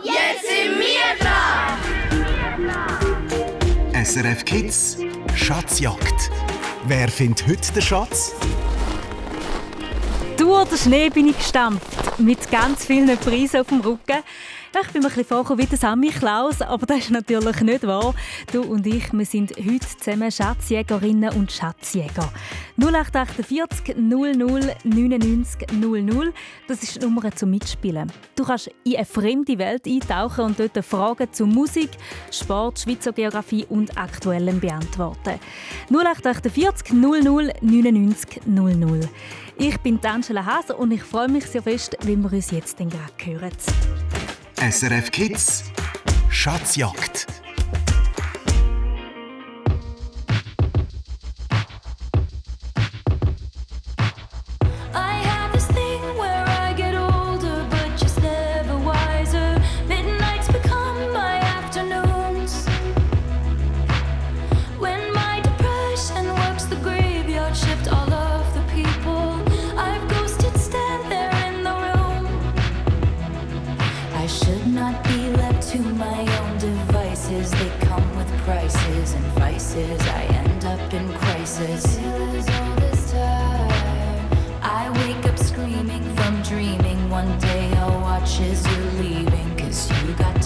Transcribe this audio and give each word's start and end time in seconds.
jetzt 0.00 0.46
sind 0.46 0.78
wir 0.78 1.16
dran! 1.20 1.78
SRF 4.04 4.44
Kids 4.44 4.98
Schatzjagd. 5.34 6.30
Wer 6.86 7.08
findet 7.08 7.46
heute 7.46 7.72
den 7.72 7.82
Schatz? 7.82 8.34
Durch 10.36 10.68
den 10.68 10.78
Schnee 10.78 11.08
bin 11.08 11.28
ich 11.28 11.38
gestampft, 11.38 12.18
mit 12.18 12.50
ganz 12.50 12.84
vielen 12.84 13.16
Preisen 13.16 13.60
auf 13.60 13.68
dem 13.68 13.80
Rücken. 13.80 14.22
Ich 14.74 14.88
bin 14.88 15.02
mir 15.02 15.08
ein 15.08 15.14
bisschen 15.14 15.24
vorgekommen 15.26 15.62
wie 15.62 15.68
der 15.68 15.78
Sammy 15.78 16.08
Klaus, 16.08 16.62
aber 16.62 16.86
das 16.86 16.98
ist 16.98 17.10
natürlich 17.10 17.60
nicht 17.60 17.86
wahr. 17.86 18.14
Du 18.52 18.62
und 18.62 18.86
ich, 18.86 19.12
wir 19.12 19.26
sind 19.26 19.52
heute 19.56 19.86
zusammen 19.98 20.32
Schatzjägerinnen 20.32 21.34
und 21.34 21.52
Schatzjäger. 21.52 22.32
0848 22.78 23.96
00 23.96 24.74
99 24.84 25.72
00, 25.72 26.32
das 26.68 26.82
ist 26.82 26.96
die 26.96 27.06
Nummer 27.06 27.30
zum 27.34 27.50
Mitspielen. 27.50 28.10
Du 28.34 28.44
kannst 28.44 28.70
in 28.84 28.96
eine 28.96 29.04
fremde 29.04 29.58
Welt 29.58 29.86
eintauchen 29.86 30.46
und 30.46 30.58
dort 30.58 30.84
Fragen 30.84 31.30
zu 31.32 31.44
Musik, 31.44 31.90
Sport, 32.30 32.80
Schweizer 32.80 33.12
Geografie 33.12 33.66
und 33.68 33.96
Aktuellem 33.98 34.58
beantworten. 34.58 35.38
0848 35.90 36.94
00 36.94 37.52
99 37.60 38.40
00. 38.46 39.00
Ich 39.58 39.78
bin 39.80 40.00
Angela 40.02 40.46
Haser 40.46 40.78
und 40.78 40.92
ich 40.92 41.02
freue 41.02 41.28
mich 41.28 41.44
sehr 41.44 41.62
fest, 41.62 41.96
wenn 42.02 42.22
wir 42.22 42.32
uns 42.32 42.50
jetzt 42.50 42.78
gerade 42.78 42.92
hören. 43.22 43.52
SRF 44.70 45.10
Kids 45.10 45.64
Schatzjagd. 46.30 47.26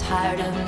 Tired 0.07 0.39
of 0.39 0.66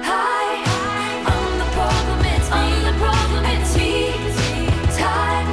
Hi. 0.06 0.62
I'm 1.26 1.58
the 1.58 1.66
problem. 1.74 2.20
It's 2.34 2.48
me. 2.48 2.56
I'm 2.56 2.84
the 2.86 2.94
problem. 3.02 3.44
It's 3.44 3.74
tea 3.74 4.14
time. 4.96 5.48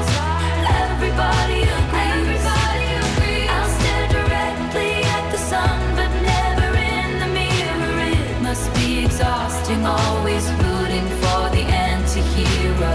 Everybody 0.83 1.63
agrees. 1.63 2.13
Everybody 2.13 2.89
agrees. 3.01 3.49
I'll 3.49 3.71
stare 3.79 4.07
directly 4.13 4.93
at 5.01 5.25
the 5.31 5.39
sun, 5.39 5.79
but 5.97 6.11
never 6.21 6.69
in 6.77 7.17
the 7.17 7.29
mirror. 7.33 7.97
It 8.13 8.41
must 8.43 8.71
be 8.75 9.05
exhausting, 9.05 9.83
always 9.85 10.45
rooting 10.61 11.07
for 11.21 11.49
the 11.49 11.65
anti-hero. 11.65 12.93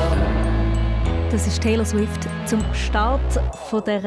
Das 1.30 1.46
ist 1.46 1.60
Taylor 1.62 1.84
Swift 1.84 2.26
zum 2.46 2.64
Start 2.72 3.20
von 3.68 3.84
der 3.84 4.02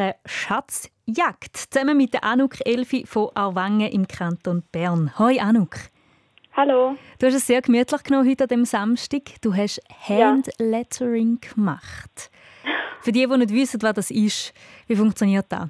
Schatzjagd. 0.52 1.56
Zusammen 1.72 1.96
mit 1.96 2.14
der 2.14 2.26
Anuk 2.26 2.56
Elfi 2.66 3.06
von 3.06 3.30
Arwangen 3.36 3.90
im 3.90 4.06
Kanton 4.06 4.64
Bern. 4.74 5.18
Hoi 5.18 5.40
Anuk. 5.40 5.76
Hallo. 6.58 6.98
Du 7.22 7.28
hast 7.28 7.36
es 7.36 7.48
sehr 7.48 7.62
gemütlich 7.62 8.04
genommen 8.04 8.30
heute 8.30 8.44
an 8.44 8.48
dem 8.50 8.66
Samstag. 8.66 9.22
Du 9.42 9.56
hast 9.56 9.82
Handlettering 10.10 11.40
gemacht. 11.40 12.30
Für 13.02 13.14
die, 13.14 13.26
die 13.26 13.38
nicht 13.38 13.54
wissen, 13.54 13.82
was 13.82 13.94
das 13.94 14.12
ist, 14.12 14.54
wie 14.90 14.98
funktioniert 14.98 15.46
das? 15.48 15.70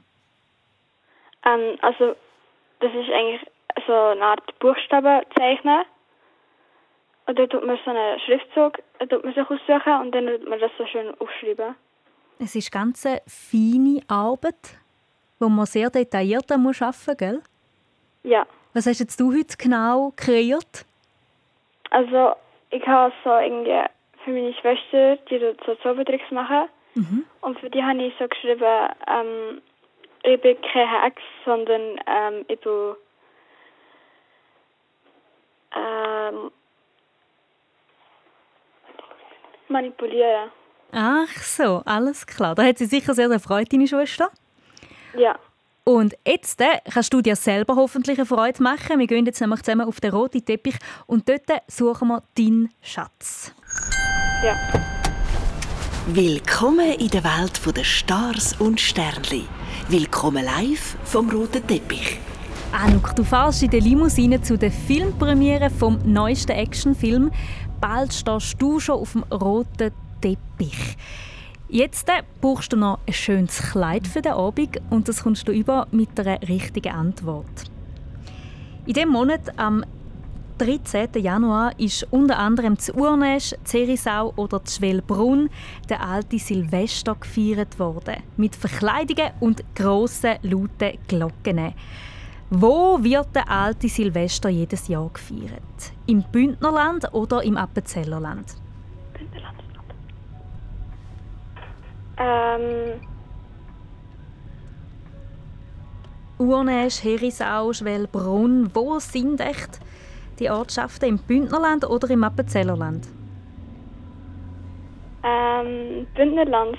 Ähm, 1.46 1.78
also, 1.84 2.16
das 2.80 2.92
ist 2.92 3.10
eigentlich 3.12 3.42
so 3.86 3.94
eine 3.94 4.26
Art 4.26 4.58
Buchstaben 4.58 5.22
zeichnen. 5.38 5.84
Und 7.28 7.38
dann 7.38 7.50
tut 7.50 7.68
man 7.68 7.78
so 7.86 7.92
einen 7.92 8.20
Schriftzug 8.22 8.80
äh, 8.98 9.06
tut 9.06 9.24
man 9.24 9.36
sich 9.36 9.44
aussuchen 9.44 10.02
und 10.02 10.12
dann 10.12 10.26
tut 10.26 10.50
man 10.50 10.60
das 10.60 10.72
so 10.80 10.88
schön 10.88 11.14
aufschreiben. 11.20 11.76
Es 12.40 12.56
ist 12.56 12.72
ganz 12.72 13.06
eine 13.06 13.22
feine 13.28 14.02
Arbeit, 14.08 14.78
wo 15.40 15.50
man 15.50 15.66
sehr 15.66 15.90
detailliert 15.90 16.52
arbeiten 16.52 16.64
muss, 16.64 17.18
gell? 17.18 17.42
Ja. 18.24 18.46
Was 18.74 18.86
hast 18.86 19.00
jetzt 19.00 19.20
du 19.20 19.32
heute 19.34 19.58
genau 19.58 20.14
kreiert? 20.16 20.86
Also, 21.90 22.36
ich 22.70 22.86
habe 22.88 23.14
so 23.24 23.30
irgendwie 23.38 23.84
für 24.24 24.32
meine 24.32 24.54
Schwester, 24.54 25.18
die 25.30 25.40
so 25.66 25.76
Zaubertricks 25.76 26.32
machen. 26.32 26.70
Mhm. 26.96 27.26
Und 27.42 27.60
für 27.60 27.70
die 27.70 27.84
habe 27.84 28.02
ich 28.02 28.14
so 28.18 28.28
geschrieben, 28.28 28.90
ähm, 29.08 29.62
ich 30.24 30.40
bin 30.42 30.58
keine 30.62 31.04
Hex, 31.04 31.22
sondern 31.46 32.00
ähm, 32.06 32.46
ich 32.48 32.60
bin 32.60 32.96
ähm, 35.76 36.52
Manipulieren. 39.68 40.52
Ach 40.92 41.42
so, 41.42 41.82
alles 41.86 42.26
klar. 42.26 42.56
Da 42.56 42.64
hat 42.64 42.78
sie 42.78 42.86
sicher 42.86 43.14
sehr 43.14 43.40
Freude, 43.40 43.70
deine 43.70 43.88
Schwester. 43.88 44.30
Ja. 45.18 45.38
Und 45.84 46.16
jetzt 46.28 46.62
äh, 46.62 46.80
kannst 46.92 47.14
du 47.14 47.22
dir 47.22 47.36
selber 47.36 47.76
hoffentlich 47.76 48.18
eine 48.20 48.26
Freude 48.26 48.62
machen. 48.62 49.00
Wir 49.00 49.08
gehen 49.08 49.26
jetzt 49.26 49.42
nämlich 49.42 49.64
zusammen 49.64 49.88
auf 49.88 50.00
den 50.00 50.12
roten 50.12 50.46
Teppich 50.46 50.76
und 51.08 51.28
dort 51.28 51.50
suchen 51.68 52.10
wir 52.10 52.24
deinen 52.38 52.70
Schatz. 52.82 53.54
Ja. 54.44 54.56
Willkommen 56.08 56.94
in 56.94 57.08
der 57.10 57.24
Welt 57.24 57.60
der 57.76 57.84
Stars 57.84 58.56
und 58.60 58.80
Sternli. 58.80 59.46
Willkommen 59.88 60.44
live 60.44 60.98
vom 61.06 61.30
roten 61.30 61.66
Teppich. 61.66 62.20
Anuk, 62.74 63.16
du 63.16 63.24
fährst 63.24 63.64
in 63.64 63.70
der 63.70 63.82
Limousine 63.82 64.42
zu 64.42 64.58
der 64.58 64.72
Filmpremiere 64.72 65.70
vom 65.70 66.00
neuesten 66.06 66.54
Actionfilm. 66.54 67.32
Bald 67.82 68.14
stehst 68.14 68.62
du 68.62 68.80
schon 68.80 69.00
auf 69.00 69.14
dem 69.14 69.24
roten 69.24 69.92
Teppich. 70.22 70.98
Jetzt 71.68 72.10
äh, 72.10 72.24
brauchst 72.42 72.74
du 72.74 72.78
noch 72.78 73.00
ein 73.08 73.14
schönes 73.14 73.62
Kleid 73.72 74.06
für 74.06 74.22
den 74.22 74.34
Abend 74.34 74.82
und 74.90 75.08
das 75.08 75.24
kommst 75.24 75.48
du 75.48 75.52
über 75.52 75.88
mit 75.92 76.20
einer 76.20 76.42
richtigen 76.42 76.94
Antwort. 76.94 77.72
In 78.86 78.94
diesem 78.94 79.10
Monat, 79.10 79.58
am 79.58 79.86
13. 80.58 81.10
Januar, 81.16 81.72
ist 81.80 82.06
unter 82.12 82.38
anderem 82.38 82.78
zu 82.78 82.94
Urnesch, 82.94 83.56
Zerisau 83.64 84.34
oder 84.36 84.62
Schwellbrunn 84.68 85.50
der 85.90 86.06
alte 86.06 86.38
Silvester 86.40 87.16
gefeiert 87.16 87.80
worden. 87.80 88.18
Mit 88.38 88.56
Verkleidungen 88.56 89.32
und 89.40 89.64
grossen, 89.74 90.36
lauten 90.42 90.98
Glocken. 91.08 91.74
Wo 92.50 93.02
wird 93.02 93.34
der 93.34 93.50
alte 93.50 93.88
Silvester 93.88 94.50
jedes 94.50 94.90
Jahr 94.90 95.10
gefeiert? 95.14 95.94
Im 96.06 96.22
Bündnerland 96.22 97.14
oder 97.14 97.42
im 97.44 97.56
Appenzellerland? 97.56 98.61
Ähm, 102.22 103.02
Urnesch, 106.38 107.04
Herisau, 107.04 107.74
Schwellbrunn. 107.74 108.70
Wo 108.74 109.00
sind 109.00 109.42
echt 109.42 109.80
die 110.40 110.50
Ortschaften? 110.50 111.10
Im 111.10 111.18
Bündnerland 111.18 111.84
oder 111.90 112.10
im 112.10 112.24
Appenzellerland? 112.24 113.08
ähm, 115.24 116.08
Bündnerland. 116.16 116.78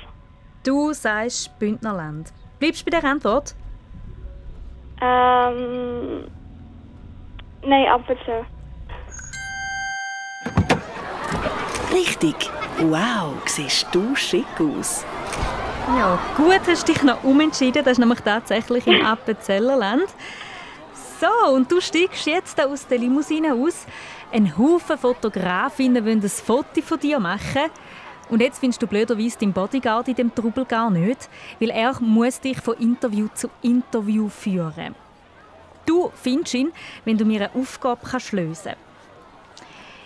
Du 0.64 0.92
sagst 0.92 1.56
Bündnerland. 1.58 2.32
Bleibst 2.58 2.82
du 2.86 2.90
bei 2.90 3.00
der 3.00 3.10
Antwort? 3.10 3.54
Ähm, 5.00 6.24
nein, 7.64 7.86
Appenzell. 7.88 8.44
Richtig. 11.92 12.50
Wow, 12.82 13.34
siehst 13.46 13.86
du 13.92 14.16
schick 14.16 14.44
aus. 14.58 15.04
Ja, 15.96 16.18
gut 16.36 16.62
hast 16.66 16.88
dich 16.88 17.00
noch 17.04 17.22
umentschieden. 17.22 17.84
Das 17.84 17.92
ist 17.92 17.98
nämlich 17.98 18.20
tatsächlich 18.20 18.84
im 18.88 19.06
Appenzellerland. 19.06 20.08
So, 21.20 21.52
und 21.52 21.70
du 21.70 21.80
steigst 21.80 22.26
jetzt 22.26 22.60
aus 22.60 22.84
der 22.88 22.98
Limousine 22.98 23.54
aus. 23.54 23.86
Ein 24.32 24.58
Haufen 24.58 24.98
Fotografinnen 24.98 26.04
wollen 26.04 26.22
ein 26.22 26.28
Foto 26.28 26.82
von 26.82 26.98
dir 26.98 27.20
machen. 27.20 27.70
Und 28.30 28.40
jetzt 28.40 28.58
findest 28.58 28.82
du 28.82 28.88
blöderweise 28.88 29.38
deinen 29.38 29.52
Bodyguard 29.52 30.08
in 30.08 30.16
dem 30.16 30.34
Trubel 30.34 30.64
gar 30.64 30.90
nicht, 30.90 31.28
weil 31.60 31.70
er 31.70 31.94
muss 32.00 32.40
dich 32.40 32.60
von 32.60 32.76
Interview 32.78 33.28
zu 33.32 33.48
Interview 33.62 34.28
führen. 34.28 34.96
Du 35.86 36.10
findest 36.14 36.54
ihn, 36.54 36.72
wenn 37.04 37.16
du 37.16 37.24
mir 37.24 37.42
eine 37.42 37.60
Aufgabe 37.60 38.00
kannst 38.04 38.32
lösen 38.32 38.72
kannst. 38.72 38.91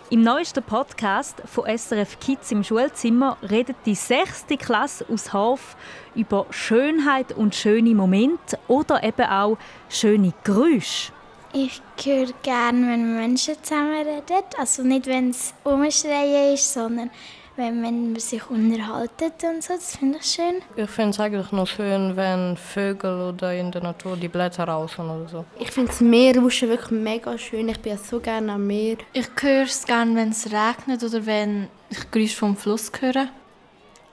Im 0.09 0.23
neuesten 0.23 0.63
Podcast 0.63 1.43
von 1.47 1.65
SRF 1.67 2.21
Kids 2.21 2.53
im 2.53 2.63
Schulzimmer 2.63 3.37
redet 3.43 3.75
die 3.87 3.97
sechste 3.97 4.57
Klasse 4.57 5.05
aus 5.13 5.33
Horf 5.33 5.77
über 6.15 6.47
Schönheit 6.51 7.33
und 7.33 7.57
schöne 7.57 7.93
Momente 7.93 8.57
oder 8.69 9.03
eben 9.03 9.27
auch 9.27 9.59
schöne 9.89 10.33
Geräusche. 10.45 11.11
Ich 11.53 11.83
höre 12.05 12.33
gerne, 12.45 12.87
wenn 12.87 13.17
Menschen 13.17 13.57
zusammenreden. 13.61 14.45
Also 14.57 14.85
nicht, 14.85 15.07
wenn 15.07 15.31
es 15.31 15.53
umschreien 15.65 16.55
ist, 16.55 16.73
sondern 16.73 17.11
wenn, 17.57 17.83
wenn 17.83 18.13
man 18.13 18.21
sich 18.21 18.49
unterhalten 18.51 19.33
und 19.55 19.63
so. 19.63 19.75
Das 19.75 19.97
finde 19.97 20.19
ich 20.19 20.27
schön. 20.27 20.63
Ich 20.77 20.91
finde 20.91 21.11
es 21.11 21.21
eigentlich 21.21 21.53
noch 21.53 21.67
schön, 21.67 22.17
wenn 22.17 22.57
Vögel 22.57 23.33
oder 23.33 23.55
in 23.55 23.73
der 23.73 23.83
Natur 23.83 24.17
die 24.17 24.29
Blätter 24.29 24.65
rauschen 24.65 25.09
oder 25.09 25.29
so. 25.29 25.45
Ich 25.59 25.71
finde 25.71 25.89
das 25.89 26.01
Meerrauschen 26.01 26.69
wirklich 26.69 26.91
mega 26.91 27.37
schön. 27.39 27.69
Ich 27.69 27.81
bin 27.81 27.93
ja 27.93 27.99
so 27.99 28.21
gerne 28.21 28.53
am 28.53 28.67
Meer. 28.67 28.99
Ich 29.13 29.29
höre 29.41 29.65
es 29.65 29.85
gerne, 29.87 30.15
wenn 30.17 30.31
es 30.31 30.47
regnet 30.47 31.03
oder 31.03 31.25
wenn 31.25 31.69
ich 31.91 32.11
Geräusche 32.11 32.37
vom 32.37 32.57
Fluss 32.57 32.93
höre. 33.01 33.29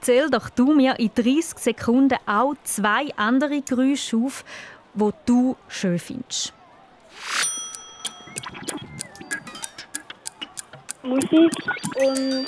Zähl 0.00 0.30
doch 0.30 0.50
du 0.50 0.74
mir 0.74 0.98
in 0.98 1.10
30 1.14 1.58
Sekunden 1.58 2.18
auch 2.26 2.54
zwei 2.64 3.08
andere 3.16 3.62
Geräusche 3.62 4.16
auf, 4.16 4.44
die 4.94 5.10
du 5.26 5.56
schön 5.68 5.98
findest. 5.98 6.52
Musik 11.02 11.52
und 11.96 12.46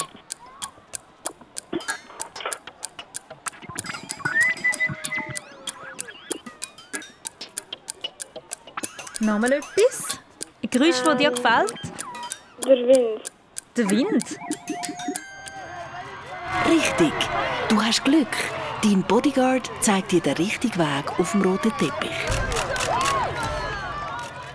Nochmal 9.20 9.52
etwas? 9.52 10.18
Ein 10.62 10.70
Geräusch, 10.70 11.00
das 11.04 11.16
dir 11.16 11.30
gefällt? 11.30 11.74
der 12.66 12.76
Wind. 12.76 13.32
Der 13.76 13.90
Wind? 13.90 14.24
Richtig. 16.68 17.12
Du 17.68 17.82
hast 17.82 18.04
Glück. 18.04 18.28
Dein 18.82 19.02
Bodyguard 19.02 19.70
zeigt 19.80 20.12
dir 20.12 20.20
den 20.20 20.34
richtigen 20.34 20.78
Weg 20.78 21.18
auf 21.18 21.32
dem 21.32 21.42
roten 21.42 21.72
Teppich. 21.78 22.10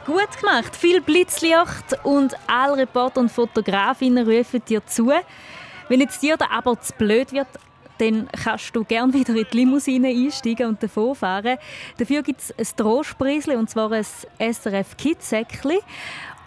Gut 0.05 0.37
gemacht. 0.39 0.75
Viel 0.75 1.01
Blitzlicht 1.01 2.03
und 2.03 2.35
alle 2.47 2.77
Reporter 2.77 3.21
und 3.21 3.31
Fotografinnen 3.31 4.29
rufen 4.29 4.63
dir 4.65 4.85
zu. 4.85 5.11
Wenn 5.91 5.99
jetzt 5.99 6.23
dir 6.23 6.37
aber 6.49 6.79
zu 6.79 6.93
blöd 6.93 7.33
wird, 7.33 7.49
dann 7.97 8.29
kannst 8.31 8.73
du 8.73 8.85
gerne 8.85 9.13
wieder 9.13 9.35
in 9.35 9.45
die 9.51 9.57
Limousine 9.57 10.07
einsteigen 10.07 10.67
und 10.67 10.81
davonfahren. 10.81 11.57
Dafür 11.97 12.23
gibt 12.23 12.39
es 12.39 12.57
ein 12.57 12.77
Trostpreisli, 12.77 13.57
und 13.57 13.69
zwar 13.69 13.91
ein 13.91 14.05
SRF 14.39 14.95
Kids-Säckli. 14.95 15.79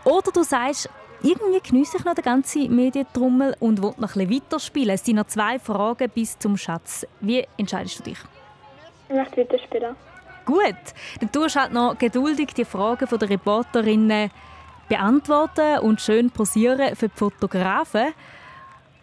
Oder 0.05 0.33
du 0.33 0.43
sagst, 0.45 0.89
irgendwie 1.23 1.61
geniesse 1.61 1.99
ich 1.99 2.07
noch 2.07 2.15
den 2.15 2.25
ganzen 2.25 2.75
Medientrummel 2.75 3.55
und 3.61 3.83
will 3.83 3.93
noch 3.99 4.17
ein 4.17 4.29
bisschen 4.29 4.45
weiterspielen. 4.45 4.95
Es 4.95 5.05
sind 5.05 5.17
noch 5.17 5.27
zwei 5.27 5.59
Fragen 5.59 6.09
bis 6.09 6.39
zum 6.39 6.57
Schatz. 6.57 7.07
Wie 7.21 7.47
entscheidest 7.59 7.99
du 7.99 8.05
dich? 8.05 8.19
Ich 9.11 9.15
möchte 9.15 9.43
weiterspielen. 9.43 9.95
Gut, 10.47 10.75
dann 11.21 11.31
tust 11.31 11.57
du 11.57 11.61
halt 11.61 11.73
noch 11.75 11.99
geduldig 11.99 12.55
die 12.57 12.65
Fragen 12.65 13.07
der 13.07 13.29
Reporterinnen 13.29 14.31
beantworten 14.89 15.81
und 15.81 16.01
schön 16.01 16.31
posieren 16.31 16.97
für 16.97 17.11
die 17.11 17.19
Fotografen. 17.19 18.15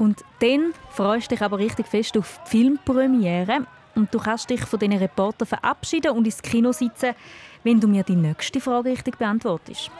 Und 0.01 0.25
dann 0.39 0.73
freust 0.89 1.29
du 1.29 1.35
dich 1.35 1.43
aber 1.43 1.59
richtig 1.59 1.85
fest 1.85 2.17
auf 2.17 2.39
die 2.45 2.49
Filmpremiere. 2.49 3.67
Und 3.93 4.11
du 4.11 4.17
kannst 4.17 4.49
dich 4.49 4.61
von 4.61 4.79
diesen 4.79 4.97
Reportern 4.97 5.47
verabschieden 5.47 6.13
und 6.13 6.25
ins 6.25 6.41
Kino 6.41 6.71
sitzen, 6.71 7.13
wenn 7.63 7.79
du 7.79 7.87
mir 7.87 8.01
die 8.01 8.15
nächste 8.15 8.59
Frage 8.59 8.89
richtig 8.89 9.19
beantwortest. 9.19 9.91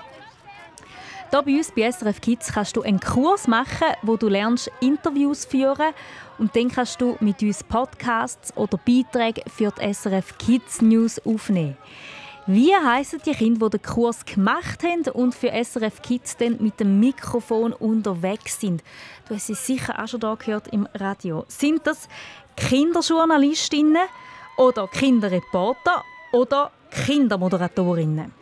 Hier 1.30 1.42
bei 1.44 1.52
uns 1.56 1.72
bei 1.72 1.92
SRF 1.92 2.20
Kids 2.20 2.52
kannst 2.52 2.76
du 2.76 2.82
einen 2.82 3.00
Kurs 3.00 3.48
machen, 3.48 3.90
wo 4.02 4.18
du 4.18 4.28
lernst 4.28 4.72
Interviews 4.80 5.46
führen 5.46 5.94
und 6.40 6.56
dann 6.56 6.70
kannst 6.70 7.00
du 7.00 7.16
mit 7.20 7.44
uns 7.44 7.64
Podcasts 7.64 8.58
oder 8.58 8.80
Beiträge 8.80 9.44
für 9.56 9.72
die 9.72 9.94
SRF 9.94 10.36
Kids 10.40 10.82
News 10.82 11.24
aufnehmen. 11.24 11.78
Wie 12.48 12.74
heissen 12.76 13.22
die 13.24 13.34
Kinder, 13.34 13.70
die 13.70 13.78
den 13.78 13.84
Kurs 13.84 14.26
gemacht 14.26 14.84
haben 14.84 15.04
und 15.14 15.36
für 15.36 15.52
SRF 15.52 16.02
Kids 16.02 16.38
dann 16.38 16.58
mit 16.60 16.80
dem 16.80 17.00
Mikrofon 17.00 17.72
unterwegs 17.72 18.60
sind? 18.60 18.84
Du 19.28 19.36
hast 19.36 19.48
sie 19.48 19.54
sicher 19.54 20.02
auch 20.02 20.08
schon 20.08 20.22
da 20.22 20.34
gehört 20.36 20.68
im 20.70 20.88
Radio. 20.96 21.46
Sind 21.48 21.86
das 21.86 22.08
Kinderjournalistinnen 22.58 24.08
oder 24.58 24.88
Kinderreporter 24.88 26.04
oder 26.34 26.72
Kindermoderatorinnen? 26.90 28.34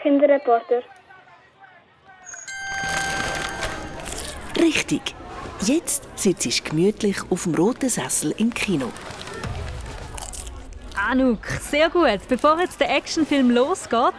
Kinderreporter. 0.00 0.82
Richtig. 4.58 5.14
Jetzt 5.60 6.08
sitzt 6.14 6.64
gemütlich 6.64 7.16
auf 7.30 7.44
dem 7.44 7.54
roten 7.54 7.90
Sessel 7.90 8.34
im 8.38 8.52
Kino. 8.52 8.90
Anuk, 10.96 11.46
sehr 11.60 11.90
gut. 11.90 12.26
Bevor 12.28 12.58
jetzt 12.58 12.80
der 12.80 12.94
Actionfilm 12.96 13.50
losgeht, 13.50 14.14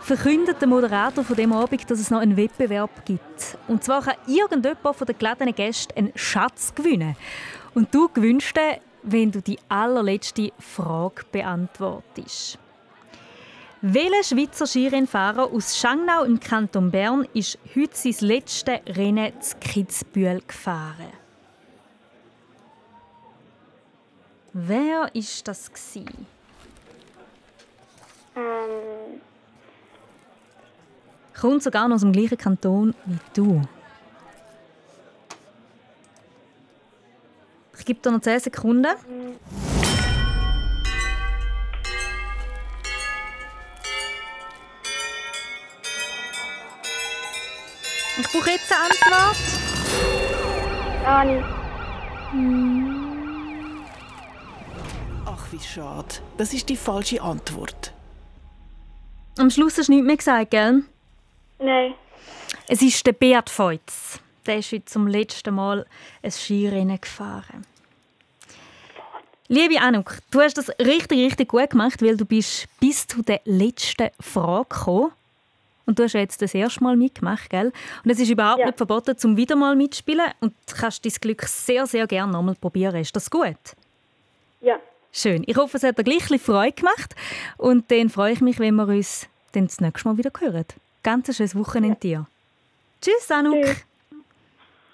verkündet 0.00 0.60
der 0.60 0.68
Moderator 0.68 1.22
von 1.22 1.36
dem 1.36 1.52
Abend, 1.52 1.90
dass 1.90 2.00
es 2.00 2.10
noch 2.10 2.20
einen 2.20 2.36
Wettbewerb 2.36 3.04
gibt. 3.04 3.58
Und 3.68 3.84
zwar 3.84 4.02
kann 4.02 4.14
irgendjemand 4.26 4.96
von 4.96 5.06
den 5.06 5.18
geladenen 5.18 5.54
Gästen 5.54 5.96
einen 5.96 6.12
Schatz 6.14 6.74
gewinnen. 6.74 7.14
Und 7.74 7.94
du 7.94 8.08
gewinnst 8.08 8.56
den, 8.56 8.80
wenn 9.02 9.30
du 9.30 9.42
die 9.42 9.58
allerletzte 9.68 10.50
Frage 10.58 11.24
beantwortest. 11.30 12.58
Welcher 13.82 14.24
Schweizer 14.24 14.66
Skirennfahrer 14.66 15.52
aus 15.52 15.78
Schangnau 15.78 16.24
im 16.24 16.40
Kanton 16.40 16.90
Bern 16.90 17.28
ist 17.34 17.58
heute 17.76 17.96
sein 17.96 18.28
letztes 18.28 18.80
Rennen 18.88 19.40
zu 19.40 19.56
Kitzbühel 19.58 20.42
gefahren? 20.46 21.12
Wer 24.52 25.00
war 25.02 25.10
das? 25.44 25.72
Gewesen? 25.72 26.26
Ähm, 28.36 29.20
Kommt 31.38 31.62
sogar 31.62 31.86
noch 31.86 31.96
aus 31.96 32.00
dem 32.00 32.12
gleichen 32.12 32.36
Kanton 32.38 32.94
wie 33.06 33.18
du. 33.34 33.62
Ich 37.78 37.84
gebe 37.84 38.00
dir 38.00 38.10
noch 38.10 38.20
10 38.20 38.40
Sekunden. 38.40 38.86
Ich 48.20 48.26
brauche 48.32 48.50
jetzt 48.50 48.72
eine 48.72 48.84
Antwort. 48.84 49.36
Ani. 51.06 51.40
Ach, 51.40 52.32
wie 55.58 55.66
schade. 55.66 56.14
Das 56.36 56.52
ist 56.52 56.68
die 56.68 56.76
falsche 56.76 57.20
Antwort. 57.22 57.92
Am 59.38 59.50
Schluss 59.50 59.78
hast 59.78 59.88
du 59.88 59.92
nichts 59.92 60.06
mehr 60.06 60.16
gesagt, 60.16 60.50
gell? 60.50 60.82
Nein. 61.58 61.94
Es 62.68 62.82
ist 62.82 63.06
der 63.06 63.12
Beat 63.12 63.50
Feutz. 63.50 64.20
Der 64.46 64.58
ist 64.58 64.72
heute 64.72 64.84
zum 64.86 65.06
letzten 65.06 65.54
Mal 65.54 65.86
ein 66.22 66.30
Skirennen 66.30 67.00
gefahren. 67.00 67.64
Liebe 69.48 69.80
Anouk, 69.80 70.18
du 70.30 70.40
hast 70.40 70.58
das 70.58 70.68
richtig, 70.78 71.20
richtig 71.24 71.48
gut 71.48 71.70
gemacht, 71.70 72.02
weil 72.02 72.16
du 72.16 72.24
bist 72.26 72.66
bis 72.80 73.06
zu 73.06 73.22
der 73.22 73.40
letzten 73.44 74.10
Frage 74.20 74.66
gekommen. 74.68 75.12
Und 75.86 75.98
du 75.98 76.02
hast 76.02 76.12
ja 76.12 76.20
jetzt 76.20 76.42
das 76.42 76.52
erste 76.54 76.84
Mal 76.84 76.96
mitgemacht, 76.96 77.48
gell? 77.48 77.72
Und 78.04 78.10
es 78.10 78.20
ist 78.20 78.28
überhaupt 78.28 78.58
Ja. 78.60 78.66
nicht 78.66 78.76
verboten, 78.76 79.16
zum 79.16 79.38
wieder 79.38 79.56
mal 79.56 79.74
mitspielen. 79.74 80.26
Und 80.40 80.52
du 80.66 80.74
kannst 80.74 81.02
dein 81.06 81.12
Glück 81.12 81.42
sehr, 81.44 81.86
sehr 81.86 82.06
gerne 82.06 82.30
nochmal 82.32 82.56
probieren. 82.56 82.96
Ist 82.96 83.16
das 83.16 83.30
gut? 83.30 83.56
Schön. 85.18 85.42
Ich 85.46 85.56
hoffe, 85.56 85.78
es 85.78 85.82
hat 85.82 85.98
dir 85.98 86.04
gleich 86.04 86.30
ein 86.30 86.38
Freude 86.38 86.70
gemacht. 86.70 87.16
Und 87.56 87.90
dann 87.90 88.08
freue 88.08 88.34
ich 88.34 88.40
mich, 88.40 88.60
wenn 88.60 88.76
wir 88.76 88.86
uns 88.86 89.26
dann 89.50 89.66
das 89.66 89.80
nächste 89.80 90.08
Mal 90.08 90.16
wieder 90.16 90.30
hören. 90.38 90.64
Ganz 91.02 91.28
ein 91.28 91.34
schönes 91.34 91.56
Wochenende 91.56 91.98
dir. 91.98 92.26
Tschüss, 93.00 93.28
Anouk. 93.28 93.64
Tschüss. 93.64 93.84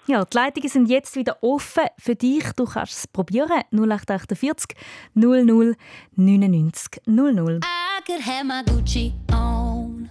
Ja, 0.07 0.25
die 0.25 0.35
Leitungen 0.35 0.69
sind 0.69 0.89
jetzt 0.89 1.15
wieder 1.15 1.37
offen 1.43 1.83
für 1.99 2.15
dich. 2.15 2.43
Du 2.55 2.65
kannst 2.65 2.93
es 2.93 3.07
probieren. 3.07 3.61
0848 3.69 4.75
00 5.13 5.75
99 6.15 7.01
00. 7.05 7.59
I 7.59 8.01
could 8.07 8.25
have 8.25 8.45
my 8.45 8.63
Gucci 8.63 9.13
on. 9.31 10.09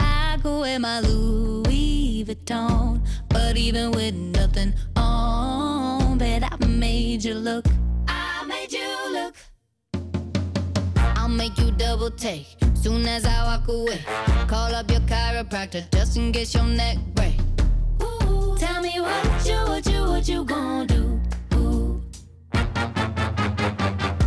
I 0.00 0.40
go 0.42 0.62
wear 0.62 0.80
my 0.80 0.98
Louis 1.02 2.24
Vuitton. 2.26 3.00
But 3.28 3.56
even 3.56 3.92
with 3.92 4.14
nothing 4.14 4.74
on, 4.96 6.18
bet 6.18 6.42
I 6.42 6.66
made 6.66 7.22
you 7.22 7.34
look. 7.34 7.64
You 8.70 9.12
look. 9.12 9.34
I'll 11.16 11.28
make 11.28 11.58
you 11.58 11.72
double 11.72 12.08
take 12.08 12.46
soon 12.74 13.04
as 13.04 13.24
I 13.26 13.42
walk 13.42 13.66
away. 13.66 13.98
Call 14.46 14.72
up 14.72 14.88
your 14.88 15.00
chiropractor 15.00 15.90
just 15.90 16.16
in 16.16 16.30
case 16.30 16.54
your 16.54 16.62
neck 16.62 16.98
break. 17.16 17.34
Ooh, 18.00 18.56
tell 18.58 18.80
me 18.80 19.00
what 19.00 19.44
you, 19.44 19.56
what 19.56 19.86
you, 19.86 20.02
what 20.04 20.28
you 20.28 20.44
gonna 20.44 20.86
do? 20.86 21.20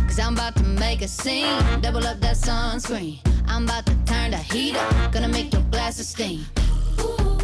Cause 0.06 0.18
I'm 0.18 0.34
about 0.34 0.56
to 0.56 0.64
make 0.64 1.00
a 1.00 1.08
scene. 1.08 1.80
Double 1.80 2.06
up 2.06 2.20
that 2.20 2.36
sunscreen. 2.36 3.20
I'm 3.48 3.64
about 3.64 3.86
to 3.86 3.96
turn 4.04 4.32
the 4.32 4.36
heat 4.36 4.76
up. 4.76 5.10
Gonna 5.10 5.28
make 5.28 5.54
your 5.54 5.62
glasses 5.70 6.08
steam. 6.08 6.44
Ooh, 7.00 7.38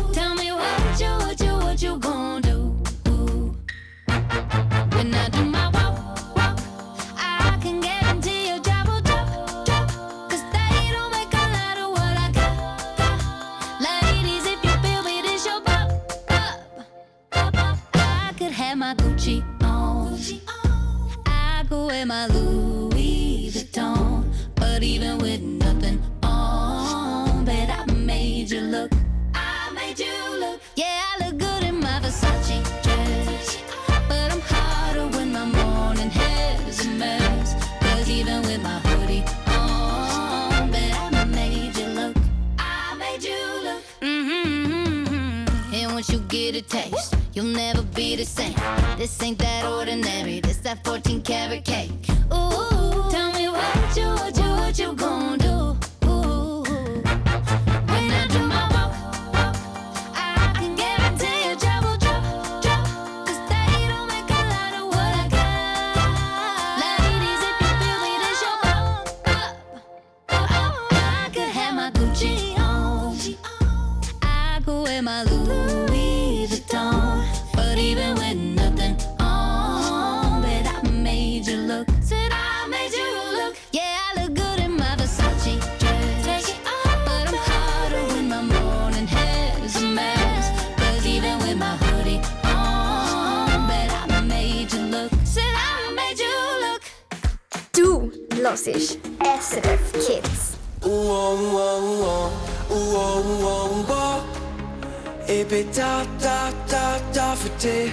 Ich 105.33 105.47
bin 105.47 105.67
da, 105.77 106.03
da, 106.21 106.51
da, 106.69 106.99
da 107.13 107.37
für 107.37 107.49
dich. 107.51 107.93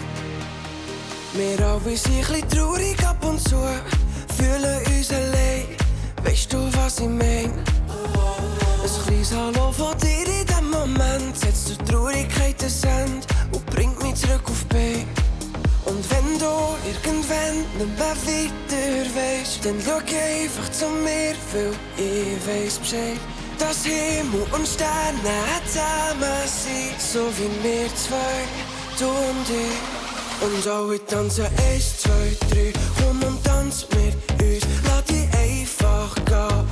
Wir 1.34 1.66
alle 1.68 1.96
sind 1.96 2.30
ein 2.34 2.50
traurig 2.50 2.98
ab 3.06 3.24
und 3.24 3.40
zu, 3.40 3.58
fühlen 4.36 4.80
uns 4.88 5.12
allein. 5.12 5.66
Weißt 6.24 6.52
du, 6.52 6.58
was 6.74 7.00
ich 7.00 7.08
mein? 7.08 7.52
Ein 7.54 9.06
kleines 9.06 9.34
Hallo 9.34 9.72
von 9.72 9.96
dir 10.00 10.26
in 10.26 10.48
dem 10.48 10.72
Moment 10.72 11.38
setzt 11.38 11.70
der 11.70 11.86
Traurigkeit 11.86 12.56
ein 12.64 12.90
Ende 12.90 13.28
und 13.52 13.66
bringt 13.68 14.02
mich 14.02 14.16
zurück 14.16 14.42
auf 14.46 14.64
die 14.64 14.74
Beine. 14.74 15.06
Und 15.86 16.04
wenn 16.10 16.40
du 16.40 16.76
irgendwann 16.90 17.58
nicht 17.78 17.98
mehr 17.98 18.16
weiter 18.26 19.16
weißt, 19.16 19.64
dann 19.64 19.76
schau 19.86 19.98
einfach 19.98 20.72
zu 20.72 20.86
mir, 20.90 21.36
weil 21.54 21.74
ich 21.98 22.48
weiss 22.48 22.80
Bescheid. 22.80 23.37
Dass 23.60 23.84
Himmel 23.86 24.46
und 24.52 24.68
Sterne 24.68 25.38
zusammen 25.66 26.46
sind, 26.46 27.02
so 27.02 27.28
wie 27.38 27.64
wir 27.64 27.88
zwei, 27.96 28.46
du 29.00 29.08
und 29.08 29.50
ich. 29.50 29.98
Und 30.40 30.68
alle 30.68 31.04
tanzen 31.06 31.46
eins, 31.46 31.98
zwei, 32.02 32.38
drei, 32.50 32.74
komm 33.00 33.22
und 33.24 33.44
tanz 33.44 33.88
mit 33.92 34.16
uns. 34.42 34.64
Lass 34.86 35.04
dich 35.06 35.28
einfach 35.34 36.16
gehen 36.26 36.67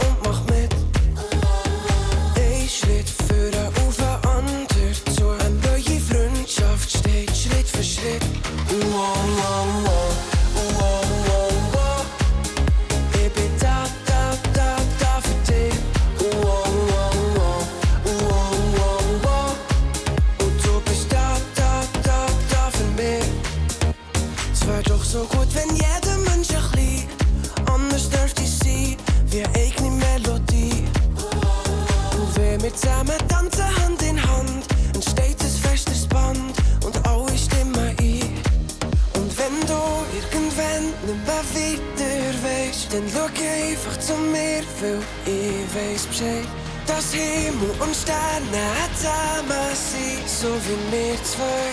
dann 42.95 43.03
schau 43.11 43.25
einfach 43.25 43.99
zu 43.99 44.13
mir, 44.15 44.63
weil 44.79 45.01
ich 45.25 45.75
weiß 45.75 46.05
Bescheid. 46.07 46.47
Dass 46.87 47.13
Himmel 47.13 47.71
und 47.79 47.95
Sterne 47.95 48.67
zusammen 48.95 49.73
sind, 49.73 50.29
so 50.29 50.47
wie 50.47 50.95
wir 50.95 51.15
zwei, 51.23 51.65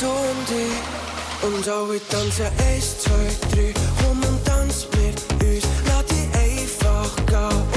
du 0.00 0.08
und 0.08 0.48
ich. 0.50 1.46
Und 1.46 1.68
alle 1.68 2.00
tanzen 2.08 2.46
eins, 2.68 2.98
zwei, 2.98 3.30
drei, 3.52 3.72
komm 4.02 4.18
und 4.24 4.44
tanz 4.44 4.86
mit 4.92 5.42
uns. 5.42 5.64
Lass 5.86 6.04
dich 6.06 6.28
einfach 6.34 7.16
gehen 7.26 7.67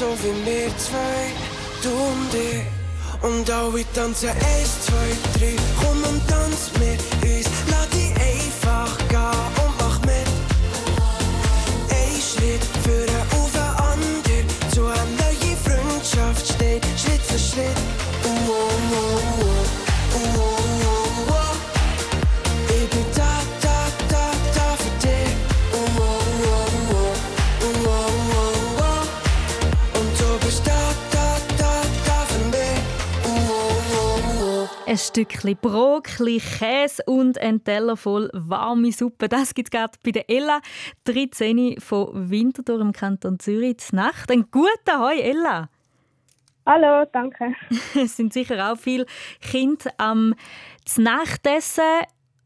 so 0.00 0.06
wie 0.22 0.46
wir 0.46 0.68
zwei, 0.78 1.20
du 1.82 1.90
und 1.90 2.32
ich. 2.32 2.64
Und 3.22 3.50
alle 3.50 3.84
tanzen 3.92 4.30
eins, 4.30 4.86
zwei, 4.86 5.10
drei, 5.38 5.56
komm 5.78 6.02
und 6.04 6.26
tanz 6.26 6.70
mit 6.78 7.19
Stückchen 35.10 35.56
Brokli, 35.60 36.38
Käse 36.38 37.02
und 37.04 37.36
ein 37.36 37.64
Teller 37.64 37.96
voll 37.96 38.30
warme 38.32 38.92
Suppe. 38.92 39.28
Das 39.28 39.54
gibt 39.54 39.66
es 39.66 39.70
gerade 39.72 39.98
bei 40.04 40.12
der 40.12 40.30
Ella, 40.30 40.60
13 41.02 41.80
von 41.80 42.30
Winterthur 42.30 42.80
im 42.80 42.92
Kanton 42.92 43.40
Zürich 43.40 43.78
zur 43.78 43.96
Nacht. 43.96 44.30
Ein 44.30 44.48
guter 44.52 45.00
Hoi, 45.00 45.18
Ella. 45.18 45.68
Hallo, 46.64 47.04
danke. 47.12 47.56
Es 47.96 48.16
sind 48.16 48.32
sicher 48.32 48.70
auch 48.70 48.78
viele 48.78 49.04
Kinder 49.40 49.90
am 49.98 50.36
Nachtessen, 50.96 51.82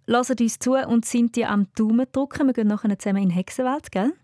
hören 0.06 0.36
uns 0.40 0.58
zu 0.58 0.72
und 0.72 1.04
sind 1.04 1.36
dir 1.36 1.50
am 1.50 1.66
Daumen 1.74 2.06
drücken. 2.12 2.46
Wir 2.46 2.54
gehen 2.54 2.68
nachher 2.68 2.98
zusammen 2.98 3.24
in 3.24 3.28
den 3.28 3.34
Hexenwald, 3.34 3.92
gell? 3.92 4.14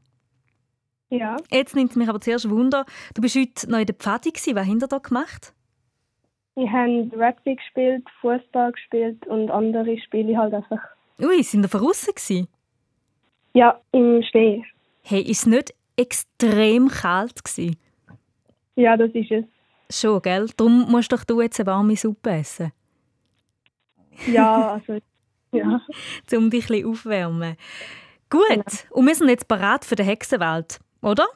Ja. 1.10 1.36
Jetzt 1.50 1.76
nimmt 1.76 1.90
es 1.90 1.96
mich 1.96 2.08
aber 2.08 2.22
zuerst 2.22 2.48
Wunder, 2.48 2.86
du 3.12 3.20
bist 3.20 3.36
heute 3.36 3.70
noch 3.70 3.80
in 3.80 3.86
der 3.86 3.96
Pfadi 3.96 4.30
gewesen. 4.30 4.54
Was 4.54 4.66
habt 4.66 4.82
ihr 4.82 4.88
da 4.88 4.96
gemacht? 4.96 5.52
Wir 6.60 6.70
haben 6.70 7.10
Rugby 7.14 7.56
gespielt, 7.56 8.06
Fußball 8.20 8.72
gespielt 8.72 9.26
und 9.28 9.50
andere 9.50 9.98
Spiele 9.98 10.36
halt 10.36 10.52
einfach. 10.52 10.78
Ui, 11.18 11.42
sind 11.42 11.64
ihr 11.64 11.68
draussen 11.68 12.14
gewesen? 12.14 12.48
Ja, 13.54 13.80
im 13.92 14.22
Schnee. 14.22 14.62
Hey, 15.02 15.22
ist 15.22 15.38
es 15.38 15.46
nicht 15.46 15.74
extrem 15.96 16.88
kalt 16.88 17.42
gewesen? 17.42 17.78
Ja, 18.76 18.98
das 18.98 19.10
ist 19.12 19.30
es. 19.30 19.44
Schon, 19.90 20.20
gell? 20.20 20.50
Darum 20.54 20.90
musst 20.90 21.10
doch 21.10 21.24
du 21.24 21.40
jetzt 21.40 21.58
eine 21.60 21.66
warme 21.66 21.96
Suppe 21.96 22.30
essen. 22.30 22.72
Ja, 24.26 24.72
also, 24.86 24.98
ja. 25.52 25.80
um 26.36 26.50
dich 26.50 26.68
ein 26.70 26.84
aufwärmen. 26.84 27.56
Gut, 28.28 28.86
und 28.90 29.06
wir 29.06 29.14
sind 29.14 29.30
jetzt 29.30 29.48
bereit 29.48 29.86
für 29.86 29.96
den 29.96 30.04
Hexenwald, 30.04 30.78
oder? 31.00 31.26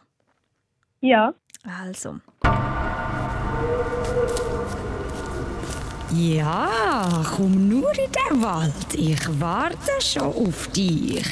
Ja. 1.00 1.32
Also. 1.64 2.20
Ja, 6.16 7.24
komm 7.36 7.68
nur 7.68 7.90
in 7.90 8.10
den 8.12 8.42
Wald. 8.42 8.94
Ich 8.94 9.40
warte 9.40 10.00
schon 10.00 10.22
auf 10.22 10.68
dich. 10.68 11.24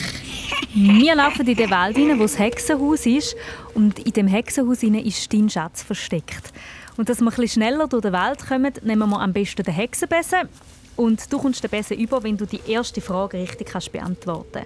Wir 0.75 1.15
laufen 1.15 1.47
in 1.47 1.57
den 1.57 1.71
Wald 1.71 1.97
rein, 1.97 2.19
wo 2.19 2.23
das 2.23 2.39
Hexenhaus 2.39 3.07
ist. 3.07 3.37
Und 3.75 4.01
in 4.01 4.13
dem 4.13 4.27
Hexenhaus 4.27 4.83
ist 4.83 5.33
dein 5.33 5.49
Schatz 5.49 5.83
versteckt. 5.83 6.53
Und 6.97 7.09
dass 7.09 7.21
wir 7.21 7.27
ein 7.27 7.35
bisschen 7.35 7.63
schneller 7.63 7.87
durch 7.87 8.03
den 8.03 8.13
Wald 8.13 8.45
kommen, 8.45 8.73
nehmen 8.83 9.09
wir 9.09 9.21
am 9.21 9.33
besten 9.33 9.63
den 9.63 9.75
Hexenbesen. 9.75 10.49
Und 10.97 11.33
du 11.33 11.39
kommst 11.39 11.63
den 11.63 11.71
Besen 11.71 11.99
über, 11.99 12.23
wenn 12.23 12.37
du 12.37 12.47
die 12.47 12.61
erste 12.67 13.01
Frage 13.01 13.39
richtig 13.39 13.69
kannst 13.69 13.93
beantworten 13.93 14.65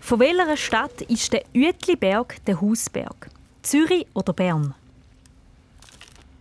Von 0.00 0.20
welcher 0.20 0.56
Stadt 0.56 1.02
ist 1.08 1.32
der 1.32 1.44
Uetliberg 1.54 2.36
der 2.46 2.60
Hausberg? 2.60 3.28
Zürich 3.62 4.06
oder 4.14 4.32
Bern? 4.32 4.74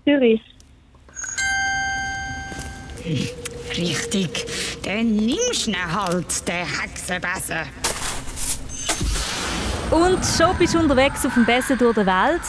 Zürich. 0.05 0.41
Richtig. 3.77 4.45
Dann 4.83 5.15
nimmst 5.15 5.67
du 5.67 5.73
halt, 5.73 6.47
den 6.47 6.65
Hexenbesen. 6.65 7.67
Und 9.91 10.25
schon 10.25 10.57
bist 10.57 10.73
du 10.73 10.79
unterwegs 10.79 11.25
auf 11.25 11.33
dem 11.33 11.45
Besen 11.45 11.77
durch 11.77 11.95
den 11.95 12.05
Wald. 12.07 12.41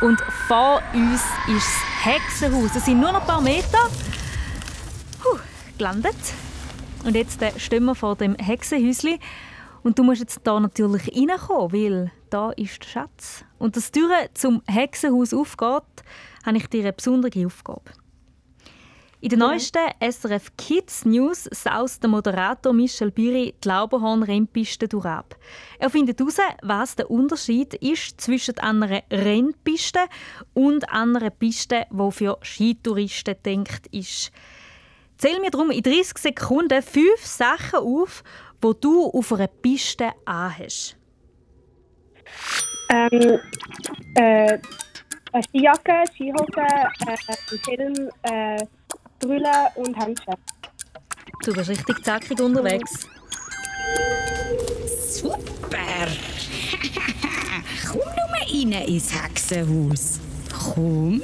Und 0.00 0.20
vor 0.46 0.80
uns 0.94 1.22
ist 1.48 1.66
das 1.66 2.04
Hexenhaus. 2.04 2.76
Es 2.76 2.84
sind 2.84 3.00
nur 3.00 3.12
noch 3.12 3.20
ein 3.20 3.26
paar 3.26 3.40
Meter. 3.40 3.90
Puh, 5.20 5.38
gelandet. 5.76 6.16
Und 7.04 7.14
jetzt 7.14 7.42
äh, 7.42 7.52
stehen 7.58 7.84
wir 7.84 7.94
vor 7.94 8.16
dem 8.16 8.34
Hexenhäuschen. 8.36 9.18
Und 9.82 9.98
du 9.98 10.02
musst 10.02 10.20
jetzt 10.20 10.40
hier 10.44 10.60
natürlich 10.60 11.08
reinkommen, 11.14 11.72
weil 11.72 12.12
da 12.30 12.50
ist 12.52 12.82
der 12.84 12.88
Schatz. 12.88 13.44
Und 13.58 13.76
dass 13.76 13.90
die 13.90 14.00
Tür 14.00 14.28
zum 14.34 14.62
Hexenhaus 14.66 15.34
aufgeht, 15.34 15.82
habe 16.44 16.56
ich 16.56 16.66
dir 16.68 16.80
eine 16.80 16.92
besondere 16.92 17.46
Aufgabe. 17.46 17.90
In 19.20 19.30
der 19.30 19.38
neuesten 19.38 19.82
SRF 20.00 20.56
Kids 20.56 21.04
News 21.04 21.48
saust 21.50 22.04
der 22.04 22.08
Moderator 22.08 22.72
Michel 22.72 23.10
Biri 23.10 23.52
die 23.64 23.68
Lauberhorn-Rennpiste 23.68 24.86
durchab. 24.86 25.34
Er 25.80 25.90
findet 25.90 26.20
heraus, 26.20 26.38
was 26.62 26.94
der 26.94 27.10
Unterschied 27.10 27.74
ist 27.74 28.20
zwischen 28.20 28.56
einer 28.60 29.02
Rennpiste 29.10 29.98
und 30.54 30.88
einer 30.92 31.30
Piste, 31.30 31.86
die 31.90 32.12
für 32.12 32.38
Skitouristen 32.44 33.34
denkt 33.44 33.88
ist. 33.88 34.30
Zähl 35.16 35.40
mir 35.40 35.50
darum 35.50 35.72
in 35.72 35.82
30 35.82 36.16
Sekunden 36.16 36.80
fünf 36.80 37.24
Sachen 37.26 37.80
auf, 37.80 38.22
die 38.62 38.70
du 38.80 39.04
auf 39.04 39.32
einer 39.32 39.48
Piste 39.48 40.12
anhast. 40.26 40.96
Ähm, 42.88 43.40
äh, 44.14 44.58
eine 45.32 45.42
Skijacke, 45.42 46.04
Skihose, 46.14 46.60
äh, 47.06 47.58
Helm, 47.66 48.10
äh, 48.22 48.64
Brille 49.20 49.68
und 49.74 49.96
Handschuhe. 49.96 50.36
Du 51.44 51.52
bist 51.52 51.70
richtig 51.70 52.04
zackig 52.04 52.40
unterwegs. 52.40 53.06
Super! 55.10 55.78
Komm 57.86 58.00
nur 58.00 58.72
rein 58.72 58.86
ins 58.86 59.12
Hexenhaus. 59.12 60.20
Komm. 60.52 61.22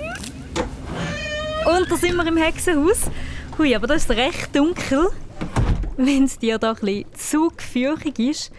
Und 1.66 1.90
da 1.90 1.96
sind 1.96 2.16
wir 2.16 2.26
im 2.26 2.36
Hexenhaus. 2.36 3.10
Hui, 3.58 3.74
aber 3.74 3.86
das 3.86 4.02
ist 4.02 4.10
recht 4.10 4.54
dunkel. 4.54 5.08
Wenn 5.96 6.24
es 6.24 6.38
dir 6.38 6.58
da 6.58 6.70
ein 6.70 6.76
bisschen 6.76 7.14
zu 7.14 7.48
gefürchtig 7.56 8.18
ist, 8.18 8.52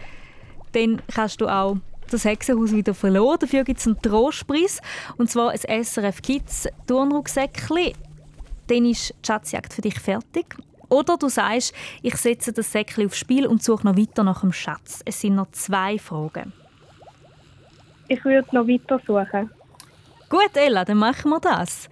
dann 0.72 1.02
kannst 1.14 1.40
du 1.40 1.48
auch 1.48 1.76
das 2.10 2.24
Hexenhaus 2.24 2.72
wieder 2.72 2.94
verloren. 2.94 3.38
Dafür 3.40 3.64
gibt 3.64 3.80
es 3.80 3.86
einen 3.86 4.00
Trostpreis. 4.00 4.80
Und 5.18 5.30
zwar 5.30 5.50
ein 5.50 5.84
SRF 5.84 6.22
Kids 6.22 6.68
Turnrucksäckchen. 6.86 7.92
Dann 8.68 8.84
ist 8.86 9.10
die 9.10 9.26
Schatzjagd 9.26 9.72
für 9.72 9.82
dich 9.82 9.98
fertig. 9.98 10.56
Oder 10.88 11.16
du 11.16 11.28
sagst, 11.28 11.74
ich 12.02 12.16
setze 12.16 12.52
das 12.52 12.70
Säckchen 12.70 13.06
aufs 13.06 13.18
Spiel 13.18 13.46
und 13.46 13.62
suche 13.62 13.86
noch 13.86 13.96
weiter 13.96 14.22
nach 14.22 14.40
dem 14.40 14.52
Schatz. 14.52 15.00
Es 15.04 15.20
sind 15.20 15.34
noch 15.34 15.50
zwei 15.50 15.98
Fragen. 15.98 16.52
Ich 18.08 18.24
würde 18.24 18.48
noch 18.52 18.68
weiter 18.68 19.00
suchen. 19.04 19.50
Gut, 20.28 20.50
Ella, 20.54 20.84
dann 20.84 20.98
machen 20.98 21.30
wir 21.30 21.40
das. 21.40 21.88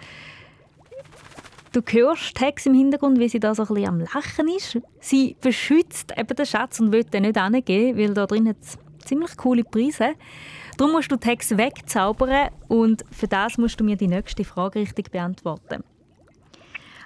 Du 1.72 1.80
hörst 1.84 2.40
Hex 2.40 2.66
im 2.66 2.74
Hintergrund, 2.74 3.18
wie 3.18 3.28
sie 3.28 3.40
da 3.40 3.52
so 3.52 3.62
ein 3.62 3.68
bisschen 3.68 3.88
am 3.88 4.00
Lachen 4.00 4.48
ist. 4.48 4.78
Sie 5.00 5.36
beschützt 5.40 6.12
eben 6.16 6.36
den 6.36 6.46
Schatz 6.46 6.78
und 6.78 6.92
will 6.92 7.02
den 7.02 7.22
nicht 7.22 7.36
angeben, 7.36 7.98
weil 7.98 8.14
da 8.14 8.26
drin 8.26 8.48
hat 8.48 8.58
ziemlich 9.04 9.36
coole 9.36 9.64
Preise. 9.64 10.14
Darum 10.76 10.92
musst 10.92 11.10
du 11.10 11.16
Hex 11.20 11.56
wegzaubern 11.56 12.50
und 12.68 13.04
für 13.10 13.26
das 13.26 13.58
musst 13.58 13.80
du 13.80 13.84
mir 13.84 13.96
die 13.96 14.06
nächste 14.06 14.44
Frage 14.44 14.80
richtig 14.80 15.10
beantworten. 15.10 15.82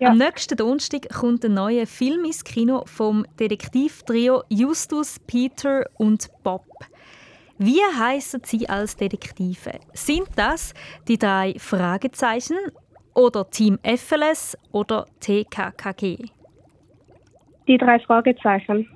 Am 0.01 0.17
nächsten 0.17 0.57
Donnerstag 0.57 1.09
kommt 1.09 1.45
ein 1.45 1.55
neuer 1.55 1.87
Film 1.87 2.25
ins 2.25 2.45
Kino 2.45 2.85
vom 2.87 3.27
Detektivtrio 3.41 4.45
Justus, 4.49 5.19
Peter 5.27 5.85
und 5.97 6.29
Bob. 6.45 6.67
Wie 7.59 7.81
heißen 7.81 8.43
sie 8.45 8.69
als 8.69 8.97
Detektive? 8.97 9.73
Sind 9.93 10.29
das 10.37 10.73
die 11.09 11.19
drei 11.19 11.55
Fragezeichen 11.59 12.57
oder 13.15 13.51
Team 13.51 13.81
FLS 13.83 14.57
oder 14.71 15.07
TKKG? 15.19 16.27
Die 17.67 17.79
drei 17.79 17.99
Fragezeichen. 17.99 18.89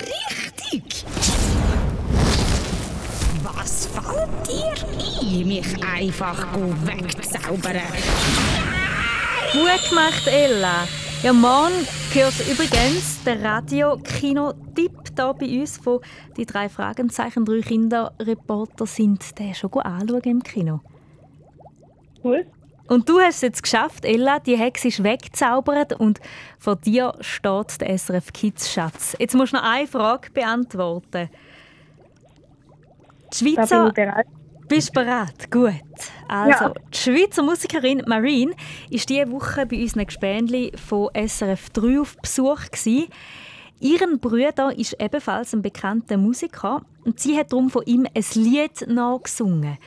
Richtig! 0.00 1.04
Was 3.42 3.88
fällt 3.88 4.48
dir 4.48 4.72
ein, 5.20 5.48
mich 5.48 5.84
einfach 5.84 6.46
wegzaubern? 6.86 7.82
Gut 9.52 9.88
gemacht, 9.88 10.26
Ella. 10.26 10.86
Ja, 11.22 11.32
morgen 11.32 11.72
hört 12.12 12.34
übrigens 12.48 13.24
der 13.24 13.42
Radio-Kino-Tipp 13.42 14.92
hier 15.16 15.34
bei 15.34 15.60
uns 15.60 15.78
von 15.78 16.00
die 16.36 16.44
drei 16.44 16.68
Fragezeichen, 16.68 17.46
drei 17.46 17.60
Kinderreporter 17.60 18.84
sind 18.84 19.38
der 19.38 19.54
schon 19.54 19.72
anschauen 19.72 20.20
im 20.24 20.42
Kino. 20.42 20.80
Cool. 22.22 22.46
Und 22.88 23.08
du 23.08 23.20
hast 23.20 23.36
es 23.36 23.40
jetzt 23.40 23.62
geschafft, 23.62 24.04
Ella, 24.04 24.38
die 24.38 24.56
Hexe 24.56 24.88
ist 24.88 25.02
weggezaubert 25.02 25.94
und 25.94 26.20
vor 26.58 26.76
dir 26.76 27.14
steht 27.20 27.80
der 27.80 27.98
SRF 27.98 28.32
Kids 28.34 28.70
Schatz. 28.70 29.16
Jetzt 29.18 29.34
musst 29.34 29.54
du 29.54 29.56
noch 29.56 29.64
eine 29.64 29.86
Frage 29.86 30.30
beantworten. 30.30 31.30
Die 33.32 33.54
Schweizer... 33.54 33.92
Bist 34.68 34.90
du 34.90 34.92
bereit? 35.00 35.50
Gut. 35.50 35.72
Also, 36.28 36.64
Ja. 36.64 36.72
die 36.92 36.98
Schweizer 36.98 37.42
Musikerin 37.42 38.02
Marine 38.06 38.52
ist 38.90 39.08
diese 39.08 39.30
Woche 39.30 39.64
bei 39.66 39.80
unseren 39.80 40.04
Gespendli 40.06 40.72
von 40.76 41.08
SRF 41.14 41.70
3 41.70 42.00
auf 42.00 42.16
Besuch. 42.18 42.66
Gewesen. 42.70 43.06
Ihren 43.80 44.18
Bruder 44.18 44.76
ist 44.76 44.96
ebenfalls 45.00 45.54
ein 45.54 45.62
bekannter 45.62 46.16
Musiker 46.18 46.82
und 47.04 47.18
sie 47.20 47.38
hat 47.38 47.52
darum 47.52 47.70
von 47.70 47.84
ihm 47.86 48.06
ein 48.14 48.24
Lied 48.34 48.86
nachgesungen. 48.88 49.78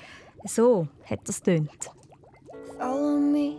So 0.46 0.88
hat 1.06 1.20
das 1.26 1.41
tönt. 1.44 1.91
Follow 2.80 3.20
me, 3.20 3.58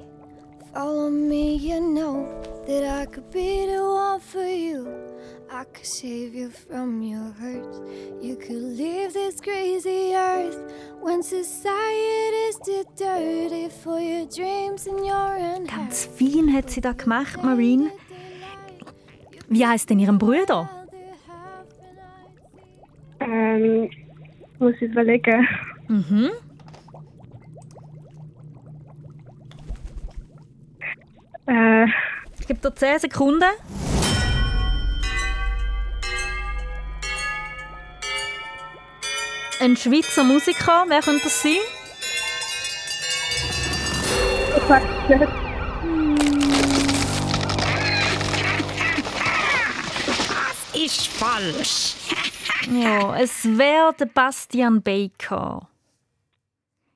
follow 0.72 1.08
me, 1.10 1.54
you 1.54 1.78
know 1.78 2.26
that 2.66 2.82
I 2.82 3.06
could 3.06 3.30
be 3.30 3.66
the 3.68 3.80
one 3.80 4.20
for 4.20 4.42
you. 4.42 4.86
I 5.54 5.64
could 5.64 5.84
save 5.86 6.34
you 6.34 6.50
from 6.50 7.02
your 7.02 7.30
hurts. 7.38 7.78
You 8.22 8.36
could 8.36 8.62
leave 8.78 9.12
this 9.12 9.38
crazy 9.40 10.14
earth 10.14 10.56
when 11.02 11.22
society's 11.22 12.58
too 12.64 12.84
dirty 12.96 13.68
for 13.68 14.00
your 14.00 14.26
dreams 14.26 14.86
and 14.86 15.00
your 15.00 15.34
unheard. 15.36 15.68
Ganz 15.68 16.06
fein 16.06 16.52
hat 16.54 16.70
sie 16.70 16.80
das 16.80 16.96
gemacht, 16.96 17.42
Marine. 17.42 17.90
Wie 19.48 19.66
heißt 19.66 19.90
denn 19.90 19.98
ihren 19.98 20.18
Bruder? 20.18 20.70
Ähm, 23.20 23.90
muss 24.58 24.74
ich 24.76 24.82
überlegen. 24.90 25.46
Mhm. 25.88 26.30
Äh, 31.46 31.84
Ich 32.40 32.46
gebe 32.48 32.60
dir 32.60 32.74
10 32.74 32.98
Sekunden. 33.00 33.44
Ein 39.62 39.76
Schweizer 39.76 40.24
Musiker, 40.24 40.86
wer 40.88 41.00
könnte 41.02 41.22
das 41.22 41.40
sein? 41.40 41.52
Das 50.26 50.82
ist 50.82 51.06
falsch. 51.06 51.94
Ja, 52.72 53.16
es 53.20 53.44
wäre 53.56 53.94
der 54.00 54.06
Bastian 54.06 54.82
Baker. 54.82 55.68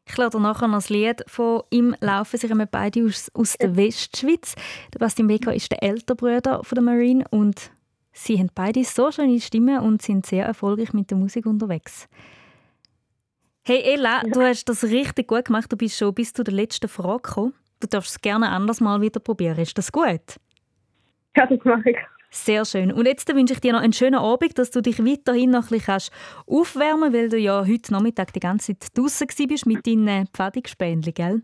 Ich 0.04 0.16
lade 0.16 0.40
nachher 0.40 0.66
noch 0.66 0.90
ein 0.90 0.92
Lied 0.92 1.22
von 1.28 1.62
ihm 1.70 1.94
laufen. 2.00 2.36
Sie 2.36 2.48
kommen 2.48 2.66
beide 2.68 3.04
aus, 3.04 3.30
aus 3.32 3.56
der 3.58 3.76
Westschweiz. 3.76 4.56
Der 4.92 4.98
Bastian 4.98 5.28
Baker 5.28 5.54
ist 5.54 5.70
der 5.70 5.84
ältere 5.84 6.16
Bruder 6.16 6.64
von 6.64 6.74
der 6.74 6.82
Marine 6.82 7.26
und 7.30 7.70
sie 8.12 8.40
haben 8.40 8.50
beide 8.52 8.82
so 8.82 9.12
schöne 9.12 9.40
Stimmen 9.40 9.78
und 9.78 10.02
sind 10.02 10.26
sehr 10.26 10.46
erfolgreich 10.46 10.92
mit 10.92 11.12
der 11.12 11.16
Musik 11.16 11.46
unterwegs. 11.46 12.08
Hey 13.68 13.82
Ella, 13.82 14.22
du 14.22 14.42
hast 14.42 14.68
das 14.68 14.84
richtig 14.84 15.26
gut 15.26 15.46
gemacht. 15.46 15.72
Du 15.72 15.76
bist 15.76 15.98
schon 15.98 16.14
bis 16.14 16.32
zu 16.32 16.44
der 16.44 16.54
letzten 16.54 16.86
Frage 16.86 17.22
gekommen. 17.22 17.54
Du 17.80 17.88
darfst 17.88 18.12
es 18.12 18.20
gerne 18.20 18.48
anders 18.50 18.80
mal 18.80 19.00
wieder 19.00 19.18
probieren. 19.18 19.58
Ist 19.58 19.76
das 19.76 19.90
gut? 19.90 20.20
Ja, 21.36 21.46
das 21.46 21.58
mache 21.64 21.90
ich. 21.90 21.96
Sehr 22.30 22.64
schön. 22.64 22.92
Und 22.92 23.06
jetzt 23.06 23.26
wünsche 23.34 23.54
ich 23.54 23.60
dir 23.60 23.72
noch 23.72 23.80
einen 23.80 23.92
schönen 23.92 24.20
Abend, 24.20 24.56
dass 24.56 24.70
du 24.70 24.82
dich 24.82 25.00
weiterhin 25.00 25.50
noch 25.50 25.64
ein 25.64 25.68
bisschen 25.70 25.86
kannst 25.86 26.12
aufwärmen 26.46 27.12
weil 27.12 27.28
du 27.28 27.38
ja 27.38 27.66
heute 27.66 27.92
Nachmittag 27.92 28.32
die 28.34 28.38
ganze 28.38 28.78
Zeit 28.78 28.96
draußen 28.96 29.26
bist 29.48 29.66
mit 29.66 29.84
deinen 29.84 30.28
Pfadigspähnchen, 30.28 31.14
gell? 31.14 31.42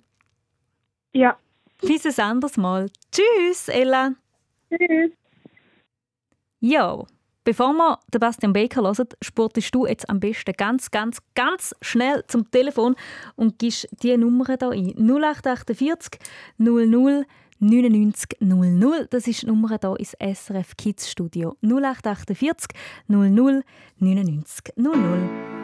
Ja. 1.13 1.37
Bis 1.81 2.07
ein 2.07 2.25
anderes 2.25 2.57
Mal. 2.57 2.89
Tschüss, 3.11 3.67
Ella. 3.67 4.13
Tschüss. 4.71 5.11
Ja, 6.61 7.05
bevor 7.45 7.73
wir 7.73 7.99
den 8.13 8.21
Bastian 8.21 8.53
Baker 8.53 8.83
hören, 8.83 9.09
sportest 9.21 9.75
du 9.75 9.87
jetzt 9.87 10.09
am 10.09 10.21
besten 10.21 10.53
ganz, 10.57 10.91
ganz, 10.91 11.19
ganz 11.35 11.75
schnell 11.81 12.25
zum 12.27 12.51
Telefon 12.51 12.97
und 13.37 13.59
gibst 13.59 13.89
die 14.03 14.17
Nummer 14.17 14.47
hier 14.47 14.63
ein. 14.63 14.95
0848 14.97 16.21
00 16.59 17.27
99 17.63 18.39
00. 18.41 19.07
Das 19.11 19.29
ist 19.29 19.43
die 19.43 19.47
Nummer 19.47 19.69
hier 19.69 19.97
ins 19.97 20.17
SRF 20.19 20.77
Kids 20.77 21.11
Studio. 21.11 21.57
0848 21.63 22.69
00 23.07 23.63
99 23.99 24.75
00. 24.77 25.62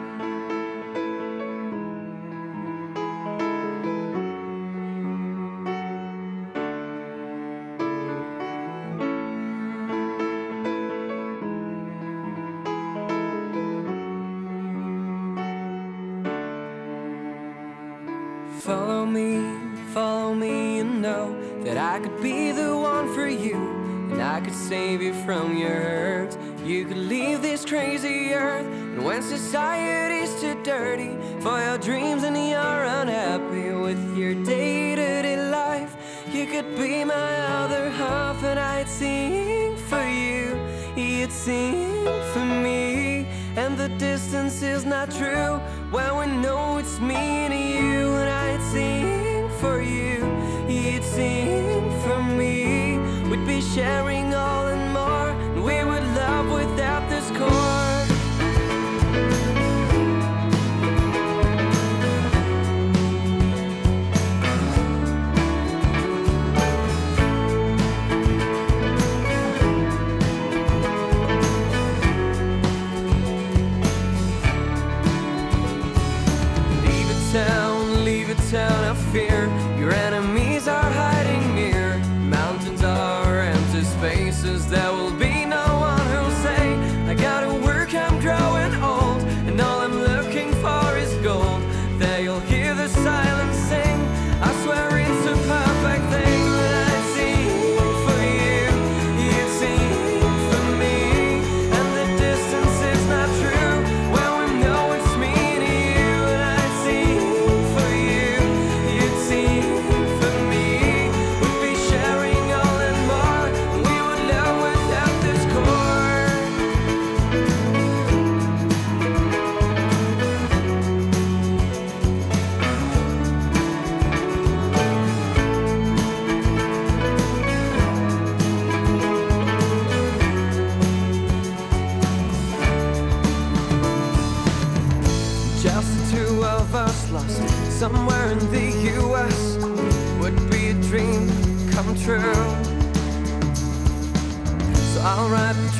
Save 24.69 25.01
you 25.01 25.15
from 25.25 25.57
your 25.57 25.81
hurts. 25.81 26.37
You 26.63 26.85
could 26.85 26.97
leave 26.97 27.41
this 27.41 27.65
crazy 27.65 28.31
earth. 28.35 28.67
And 28.67 29.03
when 29.03 29.23
society's 29.23 30.39
too 30.39 30.61
dirty 30.61 31.17
for 31.39 31.59
your 31.59 31.79
dreams 31.79 32.21
and 32.21 32.37
you're 32.37 32.83
unhappy 33.01 33.71
with 33.71 34.01
your 34.15 34.35
day 34.45 34.93
to 34.93 35.21
day 35.23 35.49
life, 35.49 35.97
you 36.31 36.45
could 36.45 36.75
be 36.75 37.03
my 37.03 37.31
other 37.61 37.89
half, 37.89 38.43
and 38.43 38.59
I'd 38.59 38.87
sing 38.87 39.75
for 39.75 40.07
you. 40.07 40.45
You'd 40.95 41.31
sing 41.31 42.05
for 42.31 42.45
me. 42.45 43.25
And 43.55 43.75
the 43.75 43.89
distance 43.97 44.61
is 44.61 44.85
not 44.85 45.09
true 45.09 45.57
when 45.89 46.15
we 46.15 46.27
know 46.43 46.77
it's 46.77 46.99
me 46.99 47.15
and 47.15 47.53
you. 47.55 48.13
And 48.21 48.29
I'd 48.29 48.61
sing 48.71 49.49
for 49.61 49.81
you. 49.81 50.17
You'd 50.69 51.03
sing 51.03 51.89
for 52.03 52.21
me. 52.21 52.99
We'd 53.29 53.47
be 53.47 53.61
sharing 53.61 54.28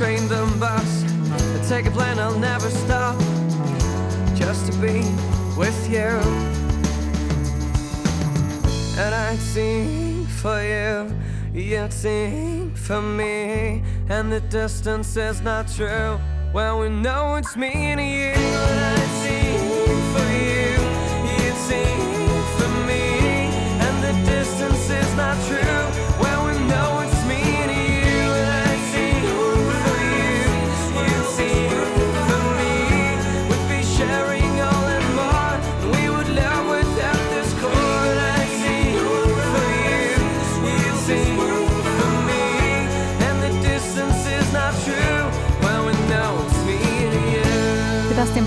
train, 0.10 0.28
the 0.28 0.58
bus, 0.60 1.04
and 1.04 1.67
take 1.67 1.86
a 1.86 1.91
plane, 1.91 2.17
I'll 2.17 2.39
never 2.39 2.69
stop. 2.69 3.17
Just 4.36 4.72
to 4.72 4.78
be 4.80 5.02
with 5.58 5.89
you. 5.89 6.10
And 8.98 9.13
I'd 9.13 9.38
sing 9.38 10.26
for 10.26 10.62
you, 10.63 11.15
you'd 11.54 11.93
sing 11.93 12.74
for 12.76 13.02
me. 13.02 13.84
And 14.10 14.32
the 14.32 14.41
distance 14.41 15.15
is 15.15 15.41
not 15.41 15.67
true. 15.67 16.19
Well, 16.54 16.80
we 16.80 16.89
know 16.89 17.36
it's 17.36 17.56
me 17.56 17.72
and 17.91 18.02
you. 18.02 18.98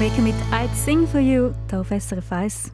Becker 0.03 0.23
mit 0.23 0.35
«I'd 0.51 0.75
Sing 0.75 1.07
For 1.07 1.21
You» 1.21 1.53
hier 1.71 1.81
auf 1.81 1.91
SRF 1.91 2.33
1. 2.33 2.73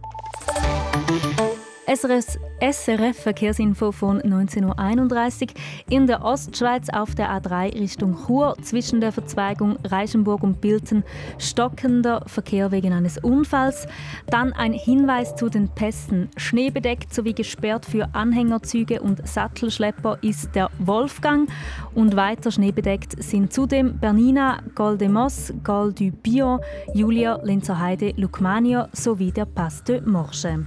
SRF, 1.88 2.38
SRF 2.61 3.16
Verkehrsinfo 3.16 3.92
von 3.92 4.20
19.31 4.20 5.42
Uhr. 5.42 5.48
In 5.88 6.07
der 6.07 6.22
Ostschweiz 6.22 6.90
auf 6.90 7.14
der 7.14 7.31
A3 7.31 7.72
Richtung 7.81 8.14
Chur 8.27 8.57
zwischen 8.61 9.01
der 9.01 9.11
Verzweigung 9.11 9.79
Reichenburg 9.85 10.42
und 10.42 10.61
Bilten 10.61 11.03
stockender 11.38 12.24
Verkehr 12.27 12.72
wegen 12.72 12.92
eines 12.92 13.16
Unfalls. 13.16 13.87
Dann 14.27 14.53
ein 14.53 14.74
Hinweis 14.74 15.35
zu 15.35 15.48
den 15.48 15.70
Pässen. 15.70 16.29
Schneebedeckt 16.37 17.14
sowie 17.14 17.33
gesperrt 17.33 17.87
für 17.87 18.07
Anhängerzüge 18.12 19.01
und 19.01 19.27
Sattelschlepper 19.27 20.18
ist 20.20 20.55
der 20.55 20.70
Wolfgang. 20.79 21.48
Und 21.94 22.16
weiter 22.16 22.51
schneebedeckt 22.51 23.22
sind 23.22 23.51
zudem 23.51 23.98
Bernina, 23.98 24.61
Gol 24.74 24.98
de 24.98 25.09
Mos, 25.09 25.55
Gol 25.64 25.94
du 25.94 26.11
Bion, 26.11 26.61
Julia, 26.92 27.40
Linzer 27.42 27.79
Heide, 27.79 28.12
Lukmania 28.18 28.90
sowie 28.92 29.33
der 29.33 29.46
Pass 29.46 29.83
de 29.85 30.03
Morche. 30.03 30.66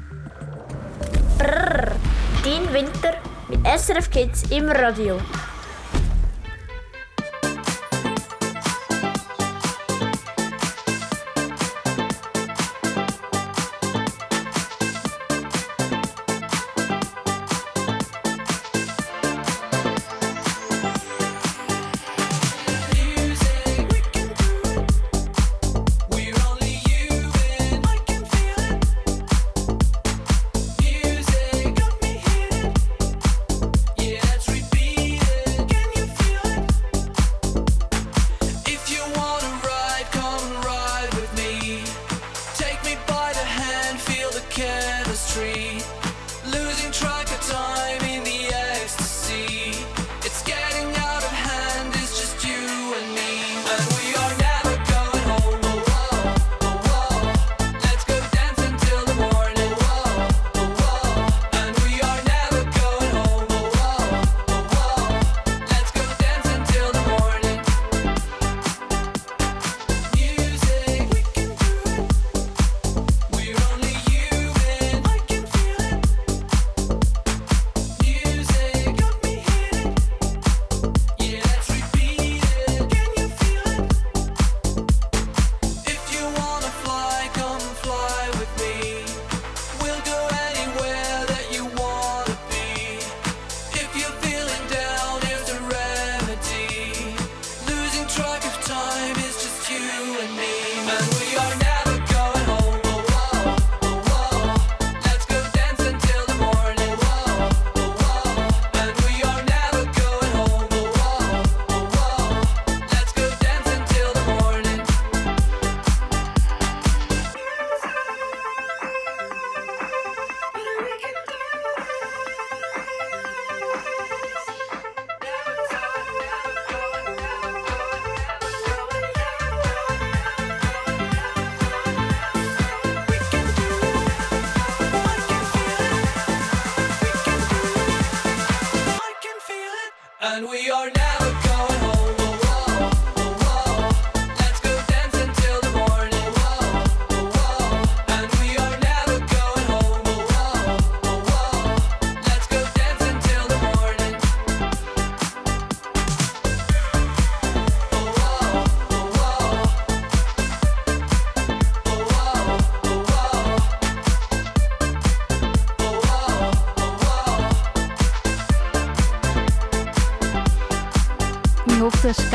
Brrr, 1.42 1.94
dein 2.44 2.72
Winter 2.72 3.16
mit 3.50 3.62
SRF 3.66 4.12
Kids 4.12 4.44
im 4.52 4.70
Radio. 4.70 5.18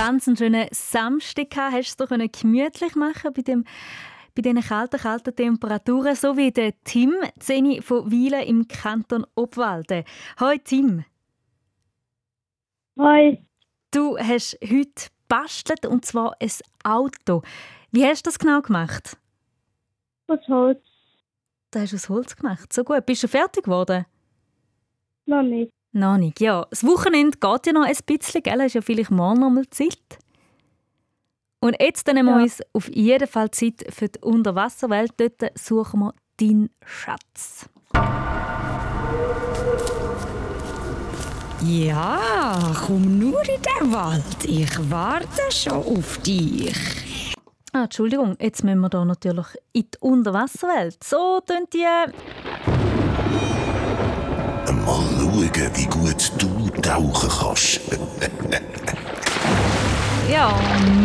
Ganz 0.07 0.29
einen 0.29 0.37
schönen 0.37 0.69
Samstag 0.71 1.51
gehabt. 1.51 1.75
Hast 1.75 1.99
du 1.99 2.05
es 2.05 2.11
dir 2.11 2.29
gemütlich 2.29 2.95
machen 2.95 3.33
bei 3.33 3.42
dem 3.42 3.64
bei 4.37 4.42
diesen 4.42 4.61
kalten, 4.61 5.01
kalten 5.01 5.35
Temperaturen, 5.35 6.14
so 6.14 6.37
wie 6.37 6.53
der 6.53 6.75
Tim 6.85 7.14
Zeni 7.40 7.81
von 7.81 8.09
Wielen 8.11 8.42
im 8.42 8.69
Kanton 8.69 9.27
Obwalden. 9.35 10.05
Hoi 10.38 10.59
Tim. 10.59 11.05
Hoi. 12.97 13.38
Du 13.90 14.16
hast 14.16 14.57
heute 14.62 15.09
bastelt 15.27 15.87
und 15.87 16.05
zwar 16.05 16.37
ein 16.38 16.51
Auto. 16.85 17.42
Wie 17.90 18.05
hast 18.05 18.27
du 18.27 18.29
das 18.29 18.38
genau 18.38 18.61
gemacht? 18.61 19.16
Aus 20.29 20.47
Holz. 20.47 20.85
Du 21.73 21.81
hast 21.81 21.95
aus 21.95 22.09
Holz 22.09 22.37
gemacht. 22.37 22.73
So 22.73 22.85
gut. 22.85 23.07
Bist 23.07 23.25
du 23.25 23.29
fertig 23.29 23.64
geworden? 23.64 24.05
Noch 25.25 25.42
nicht. 25.42 25.73
Noch 25.96 26.18
nicht, 26.18 26.42
ja. 26.42 26.66
Das 26.68 26.85
Wochenende 26.85 27.38
geht 27.38 27.66
ja 27.66 27.72
noch 27.72 27.87
ein 27.87 27.96
bisschen, 28.04 28.42
gell? 28.42 28.61
Hast 28.61 28.74
ja 28.74 28.82
vielleicht 28.82 29.11
morgen 29.11 29.40
noch 29.40 29.48
mal 29.48 29.66
Zeit. 29.70 30.18
Und 31.59 31.74
jetzt 31.80 32.06
nehmen 32.06 32.37
wir 32.37 32.42
uns 32.42 32.61
auf 32.74 32.94
jeden 32.94 33.26
Fall 33.26 33.50
Zeit 33.50 33.82
für 33.88 34.06
die 34.06 34.18
Unterwasserwelt. 34.20 35.12
Dort 35.16 35.59
suchen 35.59 36.00
wir 36.00 36.14
deinen 36.38 36.68
Schatz. 36.85 37.70
Ja, 41.64 42.74
komm 42.87 43.18
nur 43.18 43.40
in 43.48 43.62
den 43.62 43.90
Wald. 43.90 44.44
Ich 44.44 44.90
warte 44.90 45.50
schon 45.50 45.72
auf 45.72 46.18
dich. 46.18 47.35
Ah, 47.72 47.85
Entschuldigung, 47.85 48.37
jetzt 48.38 48.62
müssen 48.64 48.80
wir 48.80 48.90
hier 48.92 49.04
natürlich 49.06 49.46
in 49.72 49.85
die 49.85 49.98
Unterwasserwelt. 50.00 51.02
So 51.02 51.40
tun 51.40 51.64
die... 51.72 51.87
Mal 54.87 55.03
schauen, 55.18 55.70
wie 55.75 55.87
gut 55.87 56.33
du 56.38 56.70
tauchen 56.81 57.29
kannst. 57.29 57.81
Ja, 60.29 60.53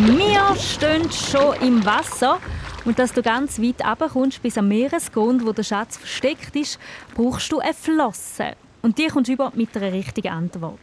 wir 0.07 0.55
stehen 0.59 1.11
schon 1.11 1.55
im 1.61 1.85
Wasser. 1.85 2.39
Und 2.85 2.97
dass 2.97 3.13
du 3.13 3.21
ganz 3.21 3.61
weit 3.61 3.85
runterkommst 3.85 4.41
bis 4.41 4.57
am 4.57 4.67
Meeresgrund, 4.67 5.45
wo 5.45 5.51
der 5.51 5.61
Schatz 5.61 5.97
versteckt 5.97 6.55
ist, 6.55 6.79
brauchst 7.13 7.51
du 7.51 7.59
eine 7.59 7.75
Flosse. 7.75 8.55
Und 8.81 8.97
die 8.97 9.07
kommst 9.07 9.29
du 9.29 9.33
über 9.33 9.51
mit 9.53 9.77
einer 9.77 9.93
richtigen 9.93 10.29
Antwort. 10.29 10.79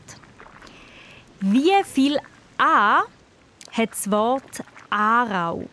Wie 1.40 1.72
viel 1.84 2.18
A 2.58 3.00
hat 3.72 3.90
das 3.90 4.08
Wort 4.08 4.62
Aarau? 4.88 5.68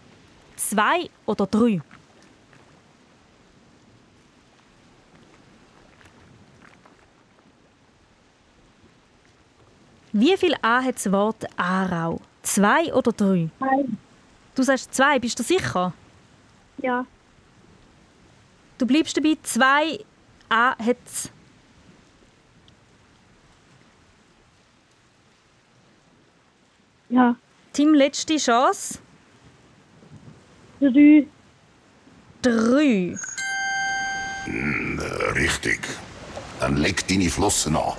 Zwei 0.55 1.09
oder 1.27 1.45
drei? 1.45 1.81
Wie 10.17 10.37
viel 10.37 10.55
A 10.61 10.81
hat 10.81 10.95
das 10.95 11.11
Wort 11.11 11.43
Aarau? 11.57 12.21
Zwei 12.41 12.93
oder 12.93 13.11
drei? 13.11 13.49
Zwei. 13.59 13.85
Du 14.55 14.63
sagst 14.63 14.93
zwei, 14.93 15.19
bist 15.19 15.37
du 15.37 15.43
sicher? 15.43 15.91
Ja. 16.77 17.05
Du 18.77 18.85
bleibst 18.85 19.17
dabei, 19.17 19.35
zwei 19.43 19.99
A 20.47 20.69
hat 20.77 20.95
Ja. 27.09 27.35
Tim, 27.73 27.93
letzte 27.93 28.37
Chance. 28.37 28.99
Drei. 30.79 31.27
Drei. 32.41 33.17
Hm, 34.45 34.97
richtig. 35.35 35.81
Dann 36.61 36.77
leg 36.77 37.05
deine 37.09 37.29
Flossen 37.29 37.75
an. 37.75 37.97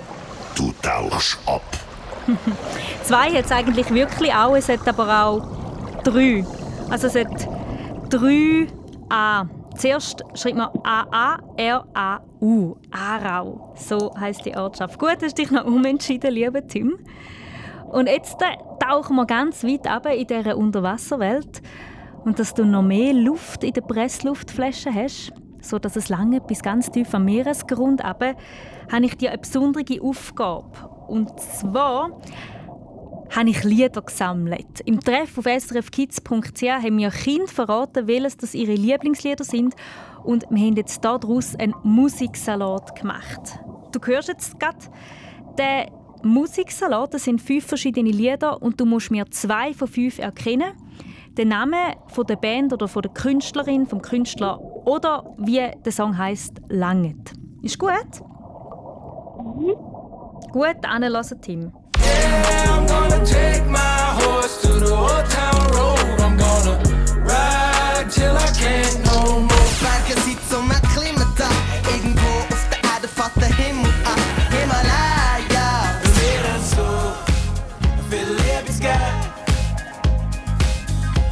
Du 0.55 0.73
tauchst 0.81 1.37
ab. 1.45 1.86
Zwei 3.03 3.31
hat 3.31 3.45
es 3.45 3.51
eigentlich 3.51 3.89
wirklich 3.93 4.33
auch, 4.33 4.55
es 4.55 4.69
hat 4.69 4.87
aber 4.87 5.25
auch 5.25 5.41
drei. 6.03 6.45
Also 6.89 7.07
es 7.07 7.15
hat 7.15 7.47
drei 8.09 8.67
A. 9.09 9.45
Zuerst 9.75 10.23
schreibt 10.33 10.57
man 10.57 10.69
A-A-R-A-U. 10.83 12.75
Aarau. 12.91 13.73
So 13.75 14.11
heisst 14.19 14.45
die 14.45 14.55
Ortschaft. 14.55 14.97
Gut, 14.97 15.17
hast 15.21 15.37
dich 15.37 15.51
noch 15.51 15.65
umentschieden, 15.65 16.33
lieber 16.33 16.65
Tim. 16.65 16.97
Und 17.91 18.07
jetzt 18.07 18.41
äh, 18.41 18.57
tauchen 18.79 19.15
wir 19.15 19.25
ganz 19.25 19.63
weit 19.63 19.87
ab 19.87 20.07
in 20.07 20.25
dieser 20.25 20.57
Unterwasserwelt. 20.57 21.61
Und 22.25 22.39
dass 22.39 22.53
du 22.53 22.65
noch 22.65 22.81
mehr 22.81 23.13
Luft 23.13 23.63
in 23.63 23.73
der 23.73 23.81
Pressluftflasche 23.81 24.93
hast, 24.93 25.31
so 25.61 25.77
dass 25.79 25.95
es 25.95 26.09
lange 26.09 26.41
bis 26.41 26.61
ganz 26.61 26.89
tief 26.89 27.13
am 27.13 27.25
Meeresgrund 27.25 28.03
ab, 28.03 28.23
habe 28.91 29.05
ich 29.05 29.15
dir 29.15 29.29
eine 29.29 29.37
besondere 29.37 30.01
Aufgabe. 30.01 30.96
Und 31.07 31.39
zwar 31.39 32.11
habe 33.35 33.49
ich 33.49 33.63
Lieder 33.63 34.01
gesammelt. 34.01 34.81
Im 34.85 34.99
Treff 34.99 35.37
auf 35.37 35.45
srfkids.ch 35.45 36.63
haben 36.63 36.95
mir 36.95 37.09
Kinder 37.11 37.47
verraten, 37.47 38.07
welches 38.07 38.37
das 38.37 38.53
ihre 38.53 38.73
Lieblingslieder 38.73 39.43
sind. 39.43 39.75
Und 40.23 40.45
wir 40.49 40.65
haben 40.65 40.75
jetzt 40.75 41.03
daraus 41.03 41.55
einen 41.55 41.75
Musiksalat 41.83 42.99
gemacht. 42.99 43.59
Du 43.91 43.99
hörst 44.05 44.29
jetzt 44.29 44.59
gerade 44.59 44.77
den 45.57 45.91
Musiksalat. 46.23 47.13
Das 47.13 47.23
sind 47.23 47.41
fünf 47.41 47.65
verschiedene 47.65 48.09
Lieder 48.09 48.61
und 48.61 48.79
du 48.79 48.85
musst 48.85 49.11
mir 49.11 49.25
zwei 49.29 49.73
von 49.73 49.87
fünf 49.87 50.19
erkennen. 50.19 50.73
Den 51.37 51.49
Namen 51.49 51.95
von 52.07 52.25
der 52.25 52.35
Band 52.35 52.73
oder 52.73 52.87
von 52.87 53.03
der 53.03 53.11
Künstlerin, 53.11 53.85
vom 53.85 54.01
Künstler 54.01 54.59
oder 54.87 55.35
wie 55.37 55.69
der 55.85 55.91
Song 55.91 56.17
heißt, 56.17 56.61
langet. 56.69 57.33
Ist 57.61 57.77
gut? 57.77 57.91
Mhm. 59.55 59.96
Gut, 60.51 60.77
anlassen, 60.83 61.41
Tim. 61.41 61.71
Yeah, 61.99 62.77
I'm 62.77 62.85
gonna 62.87 63.23
take 63.25 63.65
my 63.69 63.79
horse 64.21 64.61
to 64.61 64.79
the 64.79 64.91
old 64.91 65.25
town 65.29 65.61
road. 65.75 66.19
I'm 66.21 66.37
gonna 66.37 66.79
ride 67.23 68.09
till 68.09 68.35
I 68.35 68.47
can't 68.57 69.05
no 69.05 69.41
more. 69.41 69.67
Berge 69.81 70.19
sind 70.21 70.39
zum 70.49 70.71
Erklimmen 70.71 71.27
da. 71.37 71.49
Irgendwo 71.91 72.27
auf 72.49 72.69
der 72.71 72.83
Erde 72.93 73.07
fährt 73.07 73.35
der 73.35 73.53
Himmel 73.55 73.91
an. 74.05 74.19
Himalaya. 74.55 75.99
Mir 76.15 76.59
so 76.63 76.87
viel 78.09 78.29
Liebesgeld. 78.37 78.97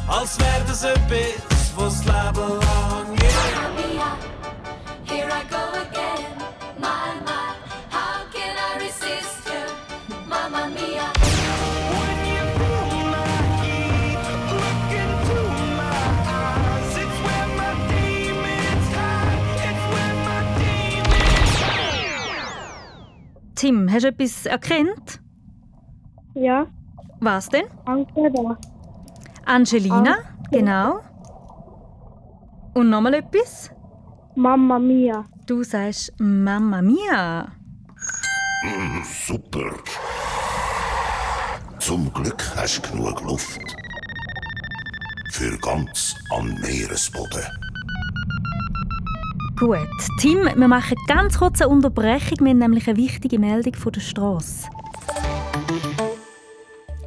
Als 0.07 0.37
wär 0.39 0.61
das 0.67 0.83
etwas, 0.83 1.71
was 1.75 2.03
das 2.03 2.05
Leben 2.05 2.59
Tim, 23.65 23.91
hast 23.91 24.03
du 24.03 24.09
etwas 24.09 24.45
erkannt? 24.45 25.19
Ja. 26.35 26.67
Was 27.19 27.49
denn? 27.49 27.65
Angela. 27.85 28.59
Angelina, 29.43 30.17
genau. 30.51 30.99
Und 32.75 32.91
nochmal 32.91 33.15
etwas? 33.15 33.71
Mamma 34.35 34.77
Mia. 34.77 35.25
Du 35.47 35.63
sagst 35.63 36.13
Mamma 36.19 36.79
Mia. 36.83 37.47
Mm, 38.65 39.01
super. 39.25 39.71
Zum 41.79 42.13
Glück 42.13 42.43
hast 42.55 42.85
du 42.85 42.91
genug 42.91 43.19
Luft. 43.23 43.75
Für 45.31 45.57
ganz 45.57 46.13
am 46.29 46.53
Meeresboden. 46.61 47.64
Gut. 49.57 49.87
Tim, 50.19 50.43
wir 50.43 50.67
machen 50.67 50.97
ganz 51.07 51.39
kurz 51.39 51.61
eine 51.61 51.69
Unterbrechung. 51.69 52.39
Wir 52.41 52.49
haben 52.49 52.57
nämlich 52.57 52.89
eine 52.89 52.97
wichtige 52.97 53.39
Meldung 53.39 53.73
von 53.73 53.93
der 53.93 54.01
Straße. 54.01 54.67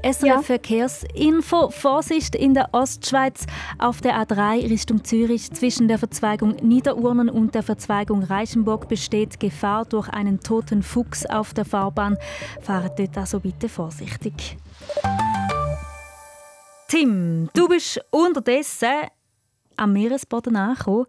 SRF 0.03 0.47
Verkehrsinfo. 0.47 1.69
Vorsicht 1.69 2.35
in 2.35 2.55
der 2.55 2.71
Ostschweiz 2.73 3.45
auf 3.79 4.01
der 4.01 4.15
A3 4.15 4.71
Richtung 4.71 5.05
Zürich 5.05 5.53
zwischen 5.53 5.89
der 5.89 5.99
Verzweigung 5.99 6.57
Niederurnen 6.63 7.29
und 7.29 7.55
der 7.55 7.63
Verzweigung 7.63 8.23
Reichenburg 8.23 8.89
besteht 8.89 9.39
Gefahr 9.41 9.85
durch 9.85 10.09
einen 10.09 10.41
toten 10.41 10.83
Fuchs 10.83 11.27
auf 11.27 11.53
der 11.53 11.67
Fahrbahn. 11.67 12.17
Fahrt 12.63 12.99
dort 12.99 13.19
also 13.19 13.41
bitte 13.41 13.69
vorsichtig. 13.69 14.57
Tim, 16.89 17.51
du 17.53 17.69
bist 17.69 18.01
unterdessen 18.11 18.89
am 19.77 19.93
Meeresboden 19.93 20.57
angekommen 20.57 21.07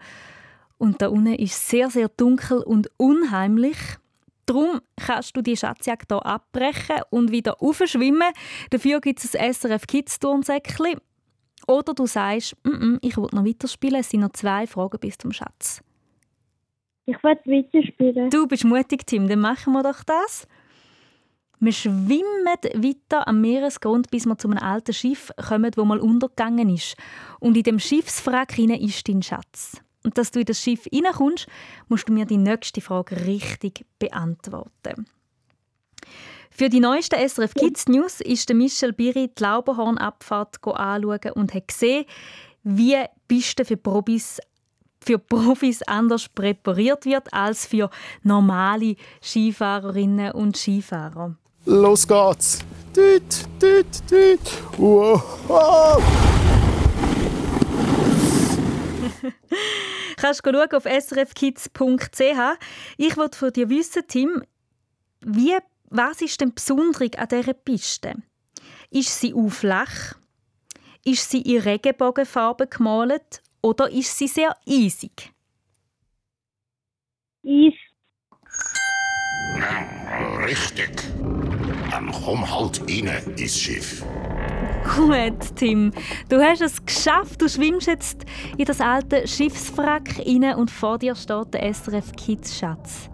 und 0.79 1.01
da 1.01 1.09
unten 1.09 1.35
ist 1.35 1.69
sehr, 1.69 1.91
sehr 1.91 2.09
dunkel 2.09 2.63
und 2.63 2.89
unheimlich. 2.97 3.77
Darum 4.45 4.79
kannst 4.95 5.37
du 5.37 5.41
die 5.43 5.55
Schatzjagd 5.55 6.11
hier 6.11 6.25
abbrechen 6.25 7.01
und 7.11 7.31
wieder 7.31 7.61
aufschwimmen. 7.61 8.31
Dafür 8.71 8.99
gibt 8.99 9.23
es 9.23 9.35
ein 9.35 9.53
SRF 9.53 9.85
Kids 9.85 10.17
Turnsäckchen. 10.19 10.95
Oder 11.67 11.93
du 11.93 12.07
sagst, 12.07 12.55
mm 12.63 12.69
-mm, 12.69 12.97
ich 13.01 13.15
will 13.17 13.27
noch 13.31 13.45
weiterspielen, 13.45 13.99
es 13.99 14.09
sind 14.09 14.21
noch 14.21 14.31
zwei 14.31 14.65
Fragen 14.65 14.97
bis 14.99 15.17
zum 15.17 15.31
Schatz. 15.31 15.83
Ich 17.05 17.21
will 17.21 17.37
weiterspielen. 17.45 18.29
Du 18.29 18.47
bist 18.47 18.63
mutig, 18.63 19.05
Tim, 19.05 19.27
dann 19.27 19.41
machen 19.41 19.73
wir 19.73 19.83
doch 19.83 20.03
das. 20.03 20.47
Wir 21.59 21.73
schwimmen 21.73 22.45
weiter 22.45 23.27
am 23.27 23.41
Meeresgrund, 23.41 24.09
bis 24.09 24.25
wir 24.25 24.37
zu 24.37 24.47
einem 24.47 24.59
alten 24.59 24.93
Schiff 24.93 25.29
kommen, 25.35 25.71
das 25.71 25.85
mal 25.85 25.99
untergegangen 25.99 26.69
ist. 26.73 26.95
Und 27.41 27.57
in 27.57 27.63
dem 27.63 27.79
Schiffswrack 27.79 28.57
ist 28.57 29.07
dein 29.09 29.21
Schatz. 29.21 29.81
Und 30.03 30.17
dass 30.17 30.31
du 30.31 30.39
in 30.39 30.45
das 30.45 30.61
Schiff 30.61 30.87
reinkommst, 30.93 31.47
musst 31.87 32.07
du 32.07 32.13
mir 32.13 32.25
die 32.25 32.37
nächste 32.37 32.81
Frage 32.81 33.25
richtig 33.25 33.85
beantworten. 33.99 35.07
Für 36.51 36.69
die 36.69 36.79
neuesten 36.79 37.15
SRF 37.15 37.53
Kids 37.53 37.87
News 37.87 38.21
ist 38.21 38.53
Michel 38.53 38.93
Biri 38.93 39.29
die 39.29 39.43
Lauberhornabfahrt 39.43 40.57
anschauen 40.65 41.31
und 41.35 41.53
hat 41.53 41.67
gesehen, 41.67 42.05
wie 42.63 42.95
die 42.95 43.05
Piste 43.27 43.65
für 43.65 43.77
Profis, 43.77 44.39
für 45.01 45.19
Profis 45.19 45.81
anders 45.83 46.27
präpariert 46.27 47.05
wird 47.05 47.33
als 47.33 47.65
für 47.65 47.89
normale 48.23 48.95
Skifahrerinnen 49.21 50.31
und 50.31 50.57
Skifahrer. 50.57 51.35
Los 51.65 52.07
geht's! 52.07 52.59
Düt, 52.95 53.45
düt, 53.61 54.11
düt. 54.11 54.39
Wow. 54.77 55.23
Kannst 60.17 60.45
du 60.45 60.51
schauen 60.51 60.71
auf 60.73 60.83
srfkids.ch. 60.83 62.39
Ich 62.97 63.17
wollte 63.17 63.37
von 63.37 63.53
dir 63.53 63.69
wissen, 63.69 64.03
Tim, 64.07 64.43
wie 65.21 65.57
Was 65.89 66.21
ist 66.21 66.39
denn 66.41 66.53
besonders 66.53 67.13
an 67.17 67.27
dieser 67.29 67.53
Piste? 67.53 68.15
Ist 68.91 69.19
sie 69.19 69.33
auch 69.33 69.49
flach? 69.49 70.15
Ist 71.03 71.29
sie 71.29 71.41
in 71.41 71.61
Regenbogenfarben 71.61 72.69
gemalt? 72.69 73.41
Oder 73.61 73.89
ist 73.89 74.17
sie 74.17 74.27
sehr 74.27 74.55
eisig? 74.67 75.31
Eis. 77.45 77.73
Richtig. 80.45 80.89
Dann 81.91 82.11
komm 82.11 82.49
halt 82.49 82.81
rein 82.81 83.35
ins 83.37 83.59
Schiff. 83.59 84.03
Gut, 84.95 85.55
Tim. 85.55 85.91
Du 86.29 86.41
hast 86.41 86.61
es 86.61 86.83
geschafft. 86.85 87.41
Du 87.41 87.49
schwimmst 87.49 87.87
jetzt 87.87 88.25
in 88.57 88.65
das 88.65 88.81
alte 88.81 89.27
Schiffswrack 89.27 90.19
rein 90.19 90.55
und 90.55 90.71
vor 90.71 90.97
dir 90.97 91.15
steht 91.15 91.53
der 91.53 91.73
SRF 91.73 92.11
Kids 92.13 92.57
Schatz. 92.57 93.09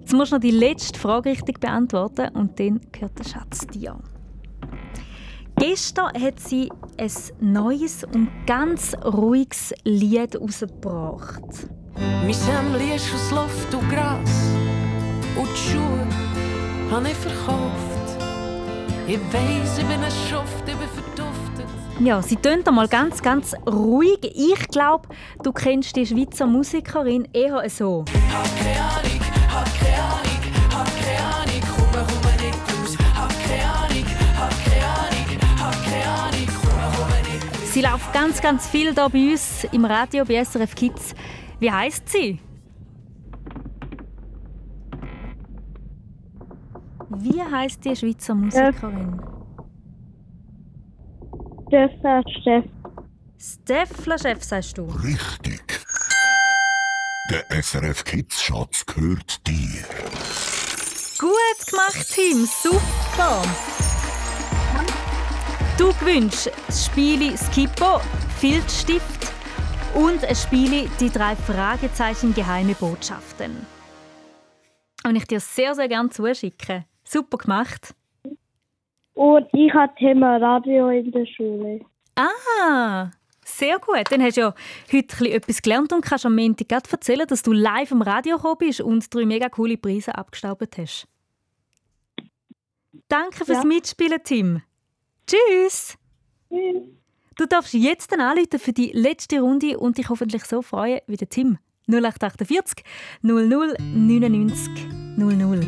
Jetzt 0.00 0.12
musst 0.12 0.32
du 0.32 0.36
noch 0.36 0.40
die 0.40 0.50
letzte 0.50 0.98
Frage 0.98 1.30
richtig 1.30 1.60
beantworten 1.60 2.28
und 2.34 2.58
dann 2.60 2.80
gehört 2.92 3.18
der 3.18 3.24
Schatz 3.24 3.66
dir. 3.66 3.96
Gestern 5.58 6.12
hat 6.22 6.38
sie 6.38 6.70
ein 6.98 7.10
neues 7.40 8.04
und 8.04 8.28
ganz 8.46 8.94
ruhiges 9.04 9.74
Lied 9.84 10.34
herausgebracht. 10.34 11.68
Mein 11.96 12.32
Sämmli 12.32 12.94
ist 12.94 13.12
aus 13.14 13.30
Luft 13.30 13.74
und 13.74 13.88
Gras 13.88 14.54
und 15.34 15.48
die 15.48 15.70
Schuhe 15.70 16.06
habe 16.90 17.08
ich 17.08 17.14
verkauft. 17.14 17.96
Ich 19.08 19.18
weiss, 19.32 19.78
ich 19.78 19.84
bin 19.86 20.02
ein 20.02 20.10
Schuft, 20.28 20.68
ich 20.68 20.76
bin. 20.76 20.85
Ja, 21.98 22.20
sie 22.20 22.36
tönt 22.36 22.68
einmal 22.68 22.88
ganz, 22.88 23.22
ganz 23.22 23.54
ruhig. 23.66 24.18
Ich 24.22 24.68
glaube, 24.68 25.08
du 25.42 25.50
kennst 25.50 25.96
die 25.96 26.04
Schweizer 26.04 26.46
Musikerin 26.46 27.26
eher 27.32 27.68
so. 27.70 28.04
Hab 28.32 28.44
keine 28.58 28.80
Ahnung, 28.80 29.20
hab 29.48 29.64
keine 29.78 30.02
Ahnung, 30.02 30.42
hab 30.74 30.86
keine 31.00 31.24
Ahnung, 31.24 31.62
komme, 31.74 32.06
komme 32.06 32.36
nicht 32.36 32.58
raus. 32.68 32.96
Hab 33.14 33.30
keine 33.30 33.64
Ahnung, 33.64 34.04
hab 34.38 34.50
keine 34.64 34.84
Ahnung, 34.84 35.28
hab 35.58 35.84
keine 35.84 36.06
Ahnung, 36.06 36.46
komme, 36.60 36.96
komme 36.96 37.18
nicht 37.32 37.44
raus. 37.44 37.72
Sie 37.72 37.80
läuft 37.80 38.12
ganz, 38.12 38.42
ganz 38.42 38.68
viel 38.68 38.92
hier 38.92 39.08
bei 39.08 39.30
uns 39.30 39.66
im 39.72 39.84
Radio 39.86 40.24
bei 40.26 40.44
SRF 40.44 40.74
Kids. 40.74 41.14
Wie 41.58 41.72
heißt 41.72 42.10
sie? 42.10 42.38
Wie 47.08 47.42
heißt 47.42 47.82
die 47.82 47.96
Schweizer 47.96 48.34
Musikerin? 48.34 48.74
Stefan 48.74 49.35
Steff. 51.66 52.64
Steffler 53.38 54.18
Chef, 54.18 54.42
sagst 54.42 54.78
du? 54.78 54.84
Richtig. 54.84 55.62
Der 57.30 57.62
SRF 57.62 58.04
Kids 58.04 58.40
Schatz 58.40 58.86
gehört 58.86 59.44
dir. 59.46 59.82
Gut 61.18 61.66
gemacht, 61.68 62.06
Tim. 62.14 62.46
Super. 62.46 63.42
Du 65.76 65.92
gewünscht 65.94 66.50
das 66.66 66.86
Spiel 66.86 67.36
Skippo, 67.36 68.00
Filzstift 68.38 69.32
und 69.94 70.24
ein 70.24 70.36
Spiel 70.36 70.88
Die 71.00 71.10
drei 71.10 71.34
Fragezeichen 71.34 72.32
geheime 72.32 72.74
Botschaften. 72.74 73.66
Und 75.04 75.16
ich 75.16 75.26
dir 75.26 75.40
sehr, 75.40 75.74
sehr 75.74 75.88
gerne 75.88 76.10
zuschicken. 76.10 76.84
Super 77.04 77.38
gemacht. 77.38 77.94
Und 79.16 79.46
ich 79.54 79.72
habe 79.72 79.94
Thema 79.98 80.36
Radio 80.36 80.90
in 80.90 81.10
der 81.10 81.24
Schule. 81.24 81.80
Ah, 82.16 83.10
sehr 83.42 83.78
gut. 83.78 84.04
Dann 84.10 84.22
hast 84.22 84.36
du 84.36 84.42
ja 84.42 84.54
heute 84.92 85.30
etwas 85.30 85.62
gelernt 85.62 85.90
und 85.94 86.04
kannst 86.04 86.26
am 86.26 86.36
Montag 86.36 86.68
gerade 86.68 86.90
erzählen, 86.90 87.26
dass 87.26 87.40
du 87.42 87.52
live 87.52 87.92
im 87.92 88.02
Radio 88.02 88.36
gekommen 88.36 88.58
bist 88.58 88.82
und 88.82 89.12
drei 89.14 89.24
mega 89.24 89.48
coole 89.48 89.78
Preise 89.78 90.14
abgestaubt 90.14 90.76
hast. 90.76 91.08
Danke 93.08 93.46
fürs 93.46 93.62
Ja. 93.62 93.64
Mitspielen, 93.64 94.20
Tim. 94.22 94.62
Tschüss. 95.26 95.96
Du 96.50 97.46
darfst 97.46 97.72
jetzt 97.72 98.12
dann 98.12 98.20
anrufen 98.20 98.58
für 98.58 98.74
die 98.74 98.90
letzte 98.92 99.40
Runde 99.40 99.78
und 99.78 99.96
dich 99.96 100.10
hoffentlich 100.10 100.44
so 100.44 100.60
freuen 100.60 101.00
wie 101.06 101.16
der 101.16 101.30
Tim. 101.30 101.56
0848 101.88 102.84
00 103.22 103.76
99 103.80 104.88
00. 105.16 105.60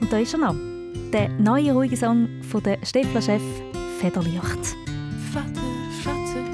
Und 0.00 0.10
da 0.10 0.18
ist 0.18 0.32
er 0.32 0.38
noch. 0.38 0.77
Der 1.12 1.28
neue 1.38 1.72
ruhige 1.72 1.96
Song 1.96 2.28
von 2.42 2.62
der 2.62 2.78
Steffler-Chef 2.84 3.42
Federlicht. 4.00 4.76
Vater, 5.32 5.60
Vater, 6.02 6.44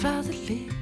Vaterlicht. 0.00 0.72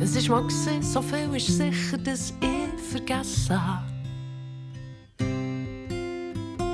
Es 0.00 0.16
ist 0.16 0.28
mal 0.28 0.42
gewesen, 0.42 0.82
so 0.82 1.02
viel 1.02 1.36
ist 1.36 1.46
sicher, 1.48 1.98
dass 1.98 2.32
ich 2.40 2.82
vergessen 2.90 3.66
habe. 3.66 3.84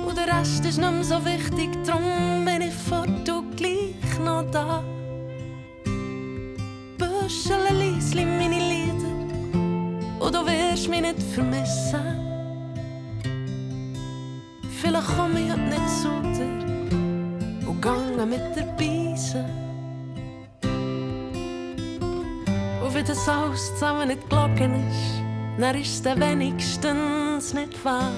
Und 0.07 0.17
der 0.17 0.39
Rest 0.39 0.65
ist 0.65 0.77
nicht 0.77 0.91
mehr 0.91 1.03
so 1.03 1.25
wichtig, 1.25 1.69
darum 1.85 2.45
bin 2.45 2.61
ich 2.61 2.73
fort 2.73 3.29
und 3.29 3.57
gleich 3.57 4.19
noch 4.23 4.49
da. 4.51 4.83
Du 10.35 10.45
wirst 10.45 10.89
mich 10.89 11.01
nicht 11.01 11.23
vermissen. 11.33 12.01
Vielleicht 14.81 15.07
komme 15.07 15.39
ich 15.39 15.55
nicht 15.55 15.89
zu 16.01 16.09
dir 16.35 17.67
und 17.67 17.81
gehe 17.81 18.25
mit 18.25 18.55
der 18.55 18.65
Beise. 18.77 19.45
Und 22.83 22.93
wenn 22.93 23.05
das 23.05 23.29
alles 23.29 23.73
zusammen 23.73 24.09
nicht 24.09 24.29
gelogen 24.29 24.73
ist, 24.89 25.21
dann 25.57 25.75
ist 25.75 26.05
es 26.05 26.19
wenigstens 26.19 27.53
nicht 27.53 27.85
wahr. 27.85 28.11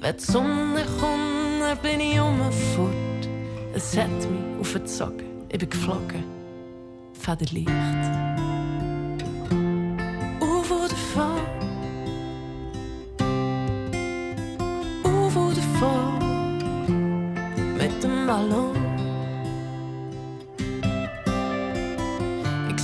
Wenn 0.00 0.16
die 0.16 0.22
Sonne 0.22 0.84
kommt, 1.00 1.60
dann 1.60 1.78
bin 1.78 2.00
ich 2.00 2.20
umfort. 2.20 2.94
Es 3.74 3.96
hat 3.96 4.08
mich 4.08 4.60
aufgezogen, 4.60 5.26
ich 5.50 5.58
bin 5.58 5.70
geflogen. 5.70 6.24
Federlicht. 7.14 8.27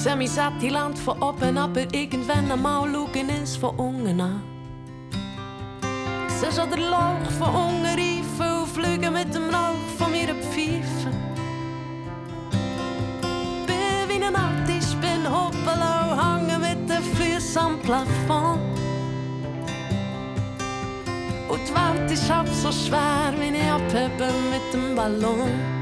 Ich 0.05 0.11
sehe 0.11 0.17
mein 0.19 0.27
Sättiland 0.27 0.99
von 0.99 1.23
oben, 1.23 1.57
aber 1.57 1.81
irgendwann 1.95 2.53
einmal 2.53 2.93
schauen 2.93 3.31
es 3.43 3.57
von 3.57 3.75
unten 3.77 4.21
an. 4.21 4.43
Ich 6.29 6.35
sehe 6.35 6.53
schon 6.53 6.71
den 6.71 6.91
Lauch 6.91 7.31
von 7.39 7.49
unten 7.55 7.87
reifen 7.87 8.61
und 8.61 8.69
fliegen 8.69 9.15
mit 9.15 9.35
dem 9.35 9.49
Rauch 9.49 9.81
von 9.97 10.13
meiner 10.13 10.35
Pfeife. 10.35 11.09
Bin 13.67 14.09
wie 14.11 14.23
ein 14.23 14.37
Artist, 14.37 15.01
bin 15.01 15.25
hoppala 15.25 16.13
und 16.13 16.51
hänge 16.51 16.59
mit 16.59 16.91
den 16.91 17.03
Füßen 17.03 17.63
am 17.63 17.79
Plafond. 17.79 18.61
Und 21.49 21.61
die 21.67 21.75
Welt 21.75 22.11
ist 22.11 22.31
halb 22.31 22.49
so 22.49 22.71
schwer, 22.71 23.33
wie 23.39 23.57
ich 23.57 23.71
abhebe 23.73 24.31
mit 24.51 24.75
dem 24.75 24.95
Ballon. 24.95 25.74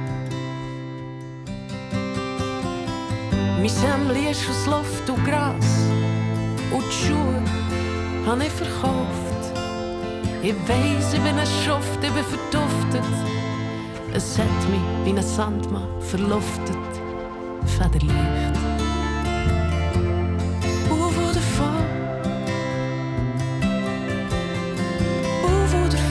Mein 3.62 3.70
Sämmli 3.70 4.28
ist 4.28 4.50
aus 4.50 4.66
Luft 4.66 5.08
und 5.08 5.24
Gras. 5.24 5.54
Und 6.72 6.82
die 6.84 7.06
Schuhe 7.06 7.40
habe 8.26 8.42
ich 8.44 8.50
verkauft. 8.50 9.52
Ich 10.42 10.52
weiss, 10.68 11.14
ich 11.14 11.20
bin 11.20 11.38
ein 11.38 11.46
Schuft, 11.64 12.02
ich 12.02 12.10
bin 12.10 12.24
verduftet. 12.24 13.04
Es 14.12 14.36
hat 14.36 14.46
mich 14.68 14.80
wie 15.04 15.16
ein 15.16 15.22
Sandmann 15.22 15.86
verluftet. 16.00 16.76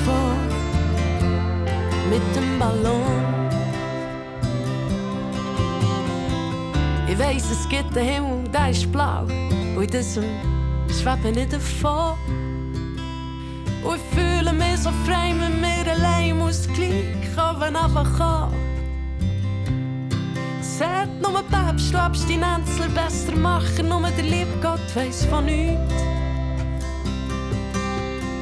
Vor. 0.06 0.36
Mit 2.10 2.36
dem 2.36 2.58
Ballon. 2.58 3.41
Ich 7.22 7.28
weiss, 7.28 7.52
es 7.52 7.70
gibt 7.70 7.96
einen 7.96 8.08
Himmel, 8.08 8.44
der 8.52 8.72
ist 8.72 8.92
blau. 8.92 9.22
Und 9.76 9.84
in 9.84 9.88
diesem 9.88 10.24
schwebe 10.90 11.40
ich 11.40 11.50
davon. 11.50 12.18
Und 13.84 13.96
ich 13.96 14.20
fühle 14.20 14.52
mich 14.52 14.78
so 14.78 14.90
frei 15.06 15.32
mit 15.32 15.62
mir 15.62 15.92
allein, 15.92 16.40
muss 16.40 16.68
gleich 16.74 17.14
oben 17.38 17.76
runterkommen. 17.76 18.56
Sagt 20.62 21.22
nur 21.22 21.44
Päpst, 21.44 21.94
du 21.94 22.00
Abstinenzel 22.00 22.90
besser 22.90 23.36
machen, 23.36 23.88
nur 23.88 24.02
der 24.02 24.24
liebe 24.24 24.58
Gott 24.60 24.80
weiss 24.96 25.24
von 25.26 25.46
nichts. 25.46 25.94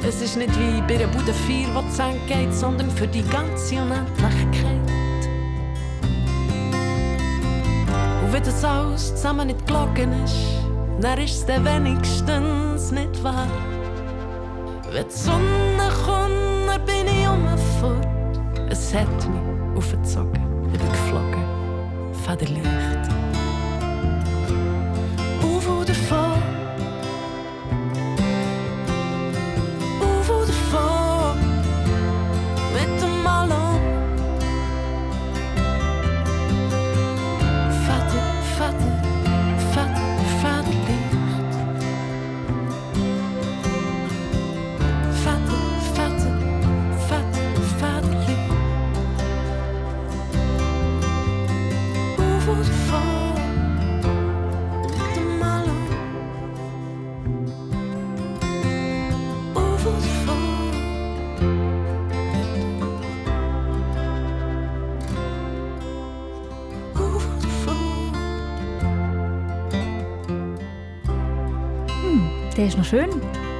Es 0.08 0.22
ist 0.22 0.38
nicht 0.38 0.58
wie 0.58 0.80
bei 0.88 1.04
einer 1.04 1.12
Bude 1.12 1.34
4, 1.34 1.66
wo 1.74 1.82
Zeit 1.90 2.26
geht, 2.26 2.54
sondern 2.54 2.90
für 2.90 3.06
die 3.06 3.24
ganze 3.24 3.74
Unendlichkeit. 3.74 4.79
Und 8.30 8.36
wenn 8.36 8.44
das 8.44 8.64
alles 8.64 9.08
zusammen 9.16 9.48
nicht 9.48 9.66
gelogen 9.66 10.12
ist, 10.22 10.36
dann 11.00 11.18
ist 11.18 11.48
es 11.48 11.64
wenigstens 11.64 12.92
nicht 12.92 13.24
wahr. 13.24 13.48
Wenn 14.92 15.04
die 15.04 15.12
Sonne 15.12 15.90
kommt, 16.06 16.68
dann 16.68 16.84
bin 16.86 17.08
ich 17.08 17.26
um 17.26 17.58
fort. 17.80 18.06
Es 18.70 18.94
hat 18.94 19.08
mich 19.28 19.76
aufgezogen, 19.76 20.40
ich 20.72 20.78
bin 20.78 20.88
geflogen, 20.92 21.44
Federlicht. 22.24 22.99
Ist 72.70 72.78
noch 72.78 72.84
schön. 72.84 73.10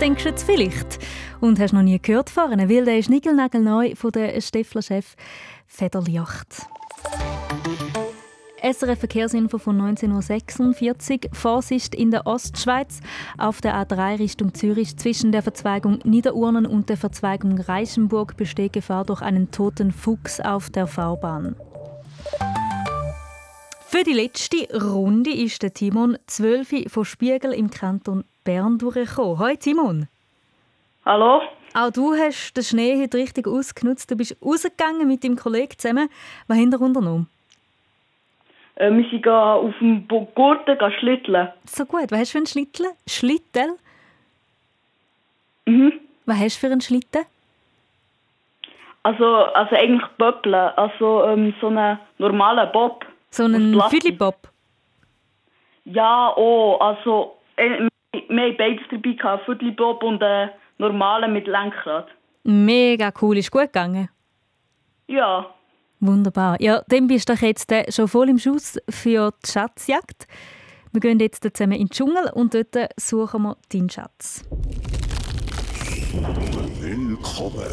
Denkst 0.00 0.22
du 0.22 0.28
jetzt 0.28 0.44
vielleicht? 0.44 1.00
Und 1.40 1.58
hast 1.58 1.72
noch 1.72 1.82
nie 1.82 1.98
gehört 1.98 2.30
vorne, 2.30 2.68
weil 2.68 2.84
der 2.84 2.98
ist 2.98 3.11
nigelnagelneu 3.11 3.94
von 3.96 4.12
der 4.12 4.40
Steffler-Chef 4.40 5.16
Federljacht. 5.66 6.66
SRF 8.62 9.00
Verkehrsinfo 9.00 9.58
von 9.58 9.80
19.46 9.80 11.24
Uhr. 11.24 11.34
Vorsicht 11.34 11.94
in 11.96 12.12
der 12.12 12.26
Ostschweiz 12.26 13.00
auf 13.36 13.61
der 13.61 13.74
A3 13.74 14.20
Richtung 14.20 14.54
Zürich 14.54 14.96
zwischen 14.96 15.32
der 15.32 15.42
Verzweigung 15.42 15.98
Niederurnen 16.04 16.64
und 16.64 16.88
der 16.88 16.96
Verzweigung 16.96 17.58
Reichenburg 17.58 18.36
besteht 18.36 18.74
Gefahr 18.74 19.04
durch 19.04 19.22
einen 19.22 19.50
toten 19.50 19.90
Fuchs 19.90 20.38
auf 20.40 20.70
der 20.70 20.86
Fahrbahn. 20.86 21.56
Für 23.93 24.05
die 24.05 24.12
letzte 24.12 24.68
Runde 24.72 25.30
ist 25.32 25.64
der 25.64 25.74
Timon 25.74 26.16
12 26.28 26.93
von 26.93 27.05
Spiegel 27.05 27.53
im 27.53 27.70
Kanton 27.70 28.22
Bern 28.45 28.78
durchgekommen. 28.78 29.41
Hoi 29.41 29.57
Timon. 29.57 30.07
Hallo. 31.05 31.43
Auch 31.74 31.91
du 31.91 32.14
hast 32.14 32.55
den 32.57 32.62
Schnee 32.62 33.03
heute 33.03 33.18
richtig 33.18 33.49
ausgenutzt. 33.49 34.09
Du 34.09 34.14
bist 34.14 34.36
rausgegangen 34.41 35.09
mit 35.09 35.24
deinem 35.24 35.34
Kollegen 35.34 35.76
zusammen. 35.76 36.09
Was 36.47 36.57
habt 36.57 36.72
ihr 36.72 36.80
unternommen? 36.80 37.28
Äh, 38.76 38.93
wir 38.93 39.11
sind 39.11 39.26
auf 39.26 39.74
dem 39.80 40.07
Gurten 40.07 40.78
schlitteln. 41.01 41.49
So 41.64 41.84
gut. 41.84 42.12
Was 42.12 42.20
hast 42.20 42.28
du 42.28 42.32
für 42.34 42.38
einen 42.38 42.47
Schlittel? 42.47 42.86
Schlittel? 43.09 43.76
Mhm. 45.66 45.95
Was 46.26 46.38
hast 46.38 46.55
du 46.55 46.61
für 46.61 46.72
einen 46.72 46.80
Schlitten? 46.80 47.22
Also, 49.03 49.24
also 49.24 49.74
eigentlich 49.74 50.09
Böppeln. 50.16 50.55
Also 50.55 51.24
ähm, 51.24 51.55
so 51.61 51.66
einen 51.66 51.99
normalen 52.18 52.70
Bob. 52.70 53.05
So 53.31 53.45
einen. 53.45 53.81
Füdli-Bob? 53.89 54.49
Ja, 55.85 56.35
oh, 56.37 56.76
also 56.76 57.37
äh, 57.57 57.89
wir 58.12 58.43
haben 58.43 58.57
beides 58.57 58.85
dabei 58.91 59.12
gehabt. 59.12 59.45
Viertelbob 59.45 60.03
und 60.03 60.22
einen 60.22 60.51
normalen 60.78 61.33
mit 61.33 61.47
Lenkrad. 61.47 62.09
Mega 62.45 63.12
cool. 63.20 63.39
Ist 63.39 63.51
gut 63.51 63.62
gegangen? 63.62 64.09
Ja. 65.07 65.47
Wunderbar. 66.01 66.57
Ja, 66.61 66.83
dann 66.89 67.07
bist 67.07 67.28
du 67.28 67.35
jetzt 67.35 67.70
äh, 67.72 67.91
schon 67.91 68.09
voll 68.09 68.31
im 68.31 68.39
Schuss 68.39 68.78
für 68.89 69.33
die 69.45 69.51
Schatzjagd. 69.51 70.26
Wir 70.93 71.01
gehen 71.01 71.20
jetzt 71.20 71.43
zusammen 71.43 71.72
in 71.72 71.87
den 71.87 71.91
Dschungel 71.91 72.31
und 72.35 72.55
dort 72.55 72.76
suchen 72.97 73.43
wir 73.43 73.57
deinen 73.72 73.91
Schatz. 73.91 74.45
Willkommen 76.83 77.66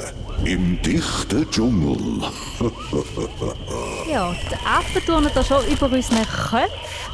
im 0.44 0.82
dichten 0.82 1.50
Dschungel. 1.50 2.22
Ja, 4.12 4.34
die 4.34 4.66
Affen 4.66 5.06
turnen 5.06 5.32
da 5.34 5.42
schon 5.42 5.66
über 5.68 5.86
unseren 5.86 6.26
Köpfen. 6.26 7.14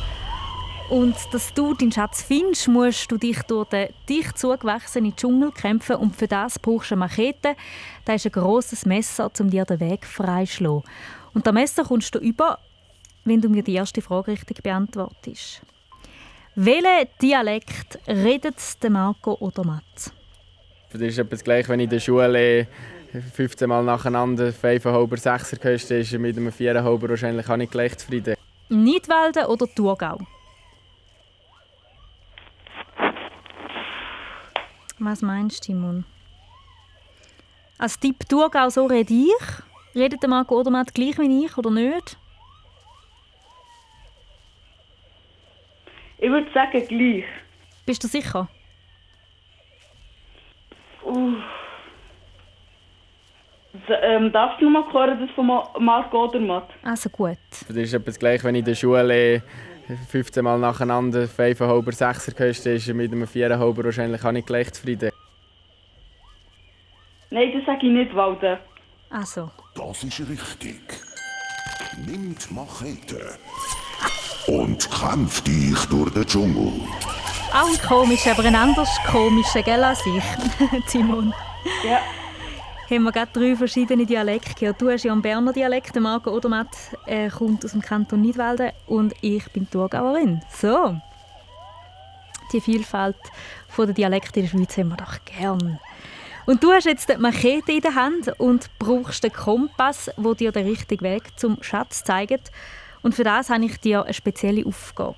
Und 0.90 1.16
dass 1.32 1.54
du 1.54 1.76
deinen 1.76 1.92
Schatz 1.92 2.24
findest, 2.24 2.68
musst 2.68 3.12
du 3.12 3.18
dich 3.18 3.40
durch 3.44 3.70
den 3.70 3.90
dicht 4.10 4.40
zugewachsenen 4.40 5.16
Dschungel 5.16 5.52
kämpfen. 5.52 5.98
Und 5.98 6.16
für 6.16 6.28
das 6.28 6.58
brauchst 6.58 6.90
du 6.90 6.96
eine 6.96 7.02
Machete. 7.02 7.56
Das 8.06 8.26
ist 8.26 8.26
ein 8.26 8.42
grosses 8.42 8.88
Messer, 8.88 9.30
um 9.40 9.52
dir 9.52 9.66
den 9.66 9.80
Weg 9.80 10.08
freizuschlagen. 10.08 10.82
Und 11.36 11.46
das 11.46 11.54
Messer 11.54 11.84
kommst 11.84 12.16
du 12.16 12.18
über, 12.18 12.58
wenn 13.24 13.40
du 13.40 13.50
mir 13.50 13.62
die 13.62 13.76
erste 13.76 14.02
Frage 14.02 14.32
richtig 14.32 14.64
beantwortest. 14.64 15.62
Welchen 16.56 17.08
Dialekt 17.22 18.00
redet 18.08 18.58
Marco 18.90 19.36
oder 19.40 19.64
Matt? 19.64 20.12
Das 20.94 21.02
ist 21.02 21.18
etwas 21.18 21.44
gleich, 21.44 21.68
wenn 21.70 21.80
ich 21.80 21.86
in 21.86 21.90
der 21.90 22.00
Schule 22.00 22.68
15 23.34 23.68
Mal 23.68 23.84
nacheinander 23.84 24.50
5,5er, 24.50 25.18
6er 25.18 25.60
gehört 25.60 25.92
ist 25.92 26.14
mit 26.14 26.38
einem 26.38 26.50
4,5er 26.50 27.10
wahrscheinlich 27.10 27.50
auch 27.50 27.58
nicht 27.58 27.72
gleich 27.72 27.98
zufrieden. 27.98 28.36
Nidwalden 28.70 29.46
oder 29.46 29.68
Thurgau? 29.68 30.20
Was 35.00 35.24
meinst 35.24 35.68
du, 35.68 35.74
Timon? 35.74 36.06
Als 37.80 38.00
Tipp 38.00 38.30
Thurgau, 38.30 38.70
so 38.70 38.86
rede 38.86 39.14
ich? 39.14 39.96
Redet 39.96 40.22
der 40.22 40.30
Marco 40.30 40.60
Odermatt 40.60 40.94
gleich 40.94 41.18
wie 41.18 41.46
ich 41.46 41.58
oder 41.58 41.72
nicht? 41.72 42.18
Ich 46.20 46.30
würde 46.30 46.50
sagen 46.54 46.88
gleich. 46.88 47.26
Bist 47.86 48.04
du 48.04 48.08
sicher? 48.08 48.48
S- 53.74 53.98
Ähm, 54.04 54.32
darfst 54.32 54.62
du 54.62 54.70
noch 54.70 54.86
mal 54.94 55.08
hören, 55.08 55.20
das 55.20 55.36
von 55.36 55.48
Ma- 55.48 55.68
Marco 55.80 56.26
Odermatt? 56.26 56.70
Also 56.84 57.10
gut. 57.10 57.38
Das 57.68 57.76
ist 57.76 57.94
etwas 57.94 58.20
gleich, 58.20 58.44
wenn 58.44 58.56
ich 58.56 58.60
in 58.60 58.66
der 58.66 58.76
Schule 58.76 59.42
15 60.10 60.44
Mal 60.44 60.60
nacheinander 60.60 61.24
5,5er, 61.28 61.92
6er 61.92 62.34
gehört 62.36 62.66
ist 62.66 62.88
mit 62.94 63.12
einem 63.12 63.24
4,5er 63.24 63.84
wahrscheinlich 63.84 64.24
auch 64.24 64.32
nicht 64.32 64.48
gleich 64.48 64.72
zufrieden. 64.72 65.12
Nein, 67.32 67.52
das 67.56 67.66
sage 67.66 67.88
ich 67.88 67.92
nicht, 67.94 68.16
Walde. 68.16 68.60
Also. 69.10 69.50
Das 69.76 70.04
ist 70.04 70.20
richtig. 70.30 70.82
Nimm 72.06 72.36
die 72.36 72.54
Machete 72.54 73.38
und 74.48 74.90
kämpf 74.92 75.42
dich 75.44 75.78
durch 75.90 76.12
den 76.14 76.26
Dschungel. 76.28 76.74
Auch 77.54 77.68
ein 77.68 77.80
komischer, 77.88 78.32
aber 78.32 78.46
ein 78.46 78.56
anders 78.56 78.90
komischer, 79.06 79.62
gell, 79.62 79.84
als 79.84 80.04
ich, 80.08 80.24
Timon? 80.88 81.32
Ja. 81.88 82.00
Haben 82.90 83.04
wir 83.04 83.12
gerade 83.12 83.32
drei 83.32 83.56
verschiedene 83.56 84.08
Dialekte 84.08 84.56
gehört. 84.56 84.82
Du 84.82 84.90
hast 84.90 85.04
ja 85.04 85.12
einen 85.12 85.22
Berner 85.22 85.54
Dialekt, 85.54 85.96
Marco 86.00 86.32
Odermatt 86.32 86.76
äh, 87.06 87.30
kommt 87.30 87.64
aus 87.64 87.74
dem 87.74 87.82
Kanton 87.82 88.22
Nidwalden 88.22 88.72
und 88.88 89.14
ich 89.22 89.48
bin 89.52 89.70
Thurgauerin. 89.70 90.42
So. 90.52 91.00
Die 92.52 92.60
Vielfalt 92.60 93.18
der 93.78 93.86
Dialekte 93.86 94.40
in 94.40 94.48
der 94.48 94.58
Schweiz 94.58 94.76
haben 94.76 94.90
wir 94.90 94.98
doch 94.98 95.20
gern. 95.24 95.80
Und 96.48 96.64
du 96.64 96.72
hast 96.72 96.86
jetzt 96.86 97.10
die 97.10 97.18
Machete 97.18 97.72
in 97.72 97.82
der 97.82 97.94
Hand 97.94 98.30
und 98.40 98.68
brauchst 98.80 99.24
den 99.24 99.32
Kompass, 99.32 100.10
wo 100.18 100.34
dir 100.34 100.52
den 100.52 100.66
richtigen 100.66 101.06
Weg 101.06 101.40
zum 101.40 101.62
Schatz 101.62 102.04
zeigt. 102.04 102.52
Und 103.04 103.14
für 103.14 103.24
das 103.24 103.52
habe 103.52 103.64
ich 103.64 103.80
dir 103.80 104.06
eine 104.06 104.14
spezielle 104.14 104.66
Aufgabe. 104.66 105.18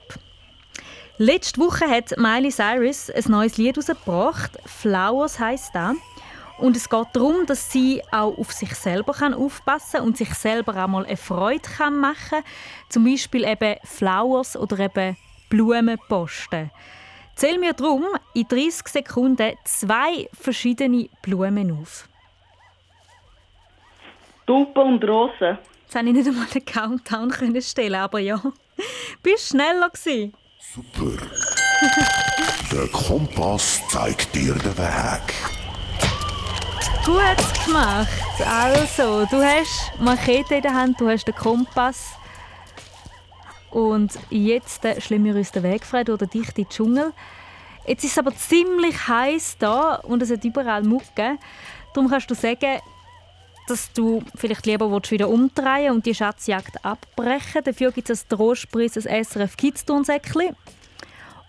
Letzte 1.18 1.62
Woche 1.62 1.90
hat 1.90 2.18
Miley 2.18 2.52
Cyrus 2.52 3.10
ein 3.10 3.24
neues 3.32 3.56
Lied 3.58 3.78
herausgebracht. 3.78 4.52
Flowers 4.66 5.40
heisst 5.40 5.74
das. 5.74 5.96
Und 6.58 6.76
es 6.76 6.90
geht 6.90 7.08
darum, 7.14 7.46
dass 7.46 7.72
sie 7.72 8.02
auch 8.12 8.38
auf 8.38 8.52
sich 8.52 8.76
selber 8.76 9.14
kann 9.14 9.34
aufpassen 9.34 10.02
und 10.02 10.18
sich 10.18 10.34
selber 10.34 10.76
auch 10.84 10.90
mal 10.90 11.06
eine 11.06 11.16
Freude 11.16 11.62
kann 11.62 11.96
machen 11.96 12.42
kann. 12.42 12.44
Zum 12.90 13.06
Beispiel 13.06 13.46
eben 13.46 13.78
Flowers 13.86 14.58
oder 14.58 14.78
eben 14.80 15.16
Blumen 15.50 15.98
posten. 16.10 16.70
Zähl 17.36 17.60
mir 17.60 17.72
darum 17.72 18.04
in 18.34 18.48
30 18.50 18.86
Sekunden 18.86 19.56
zwei 19.64 20.30
verschiedene 20.34 21.08
Blumen 21.22 21.80
auf. 21.80 22.10
Tulpen 24.46 24.84
und 24.84 25.04
Rosen. 25.06 25.60
Jetzt 25.84 25.94
konnte 25.94 26.10
ich 26.10 26.14
nicht 26.14 26.28
einmal 26.28 26.48
den 26.48 26.66
Countdown 26.66 27.62
stellen, 27.62 27.96
aber 27.96 28.20
ja. 28.20 28.42
Bist 29.24 29.50
schneller 29.50 29.90
gewesen. 29.90 30.34
Super. 30.74 31.18
Der 32.72 32.88
Kompass 32.88 33.82
zeigt 33.90 34.34
dir 34.36 34.54
den 34.54 34.78
Weg. 34.78 35.34
Gut 37.06 37.66
gemacht. 37.66 38.08
Also, 38.46 39.26
du 39.26 39.42
hast 39.44 39.92
Machete 40.00 40.56
in 40.56 40.62
der 40.64 40.74
Hand, 40.74 41.00
du 41.00 41.08
hast 41.10 41.26
den 41.26 41.36
Kompass. 41.36 42.14
und 43.72 44.18
jetzt 44.30 44.84
äh, 44.86 45.00
schlagen 45.02 45.26
wir 45.26 45.36
uns 45.36 45.52
den 45.52 45.64
Weg 45.64 45.86
frei 45.86 46.04
durch 46.04 46.20
den 46.20 46.30
dichten 46.30 46.68
Dschungel. 46.68 47.14
Jetzt 47.86 48.04
ist 48.04 48.14
es 48.14 48.18
aber 48.18 48.36
ziemlich 48.36 49.08
heiß 49.08 49.58
da 49.60 49.96
und 49.96 50.24
es 50.24 50.32
hat 50.32 50.44
überall 50.44 50.82
Mucke. 50.82 51.38
Darum 51.94 52.10
kannst 52.10 52.30
du 52.32 52.36
sagen, 52.36 52.80
dass 53.68 53.92
du 53.94 54.24
vielleicht 54.36 54.66
lieber 54.66 54.92
wieder 54.92 55.30
umdrehen 55.30 55.94
und 55.94 56.06
die 56.06 56.16
Schatzjagd 56.16 56.84
abbrechen. 56.86 57.64
Dafür 57.64 57.92
gibt 57.92 58.10
es 58.10 58.26
ein 58.26 58.38
Trostpreis, 58.38 58.98
ein 58.98 59.24
SRF 59.24 59.58
Kids 59.58 59.86
Turnsäckchen. 59.86 60.56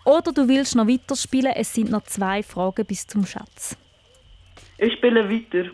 Oder 0.04 0.32
du 0.32 0.48
willst 0.48 0.76
noch 0.76 0.86
weiterspielen. 0.86 1.52
Es 1.54 1.74
sind 1.74 1.90
noch 1.90 2.04
zwei 2.04 2.42
Fragen 2.42 2.86
bis 2.86 3.06
zum 3.06 3.26
Schatz. 3.26 3.76
Ich 4.78 4.94
spiele 4.94 5.28
weiter. 5.28 5.70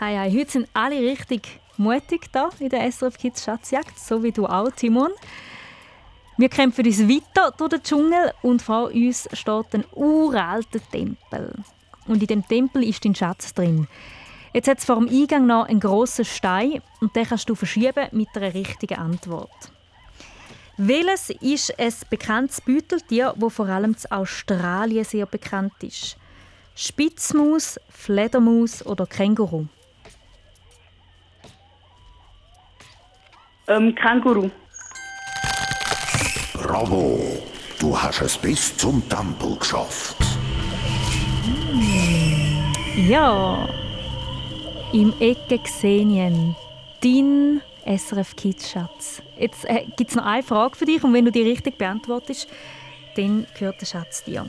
Hi, 0.00 0.16
hi. 0.16 0.38
Heute 0.38 0.50
sind 0.50 0.68
alle 0.72 0.98
richtig 1.00 1.60
mutig 1.76 2.30
da 2.32 2.50
in 2.58 2.68
der 2.68 2.90
SRF 2.90 3.18
Kids 3.18 3.44
Schatzjagd, 3.44 3.98
so 3.98 4.22
wie 4.22 4.32
du 4.32 4.46
auch, 4.46 4.70
Timon. 4.70 5.10
Wir 6.38 6.48
kämpfen 6.48 6.86
uns 6.86 7.08
weiter 7.08 7.52
durch 7.56 7.70
den 7.70 7.82
Dschungel 7.82 8.32
und 8.42 8.62
vor 8.62 8.90
uns 8.92 9.28
steht 9.32 9.74
ein 9.74 9.84
uralter 9.94 10.80
Tempel. 10.90 11.52
Und 12.06 12.20
in 12.22 12.26
dem 12.26 12.46
Tempel 12.46 12.82
ist 12.84 13.04
dein 13.04 13.14
Schatz 13.14 13.52
drin. 13.52 13.86
Jetzt 14.52 14.68
hat 14.68 14.78
es 14.78 14.84
vor 14.84 14.96
dem 14.96 15.08
Eingang 15.08 15.46
noch 15.46 15.66
einen 15.66 15.80
grossen 15.80 16.26
Stein 16.26 16.82
und 17.00 17.16
den 17.16 17.26
kannst 17.26 17.48
du 17.48 17.54
verschieben 17.54 18.08
mit 18.12 18.28
einer 18.34 18.52
richtigen 18.52 18.98
Antwort. 18.98 19.72
Welches 20.76 21.30
ist 21.30 21.78
ein 21.78 21.92
bekanntes 22.10 22.60
Beuteltier, 22.60 23.34
das 23.36 23.52
vor 23.52 23.68
allem 23.68 23.94
in 23.94 24.10
Australien 24.10 25.04
sehr 25.04 25.26
bekannt 25.26 25.74
ist? 25.80 26.16
Spitzmaus, 26.74 27.78
Fledermaus 27.90 28.84
oder 28.84 29.06
Känguru? 29.06 29.66
Ähm, 33.68 33.94
Känguru. 33.94 34.50
Bravo! 36.54 37.42
Du 37.78 38.00
hast 38.00 38.22
es 38.22 38.38
bis 38.38 38.76
zum 38.76 39.06
Tempel 39.08 39.56
geschafft. 39.56 40.16
Ja, 42.96 43.68
im 44.92 45.14
Ecke 45.20 45.58
gesehen 45.58 46.54
dein 47.02 47.62
SRF 47.86 48.36
Kids 48.36 48.70
Schatz. 48.70 49.22
Jetzt 49.38 49.64
äh, 49.64 49.86
gibt 49.96 50.10
es 50.10 50.16
noch 50.16 50.26
eine 50.26 50.42
Frage 50.42 50.76
für 50.76 50.84
dich 50.84 51.02
und 51.02 51.14
wenn 51.14 51.24
du 51.24 51.32
die 51.32 51.42
richtig 51.42 51.78
beantwortest, 51.78 52.48
dann 53.16 53.46
gehört 53.58 53.80
der 53.80 53.86
Schatz 53.86 54.22
dir. 54.24 54.46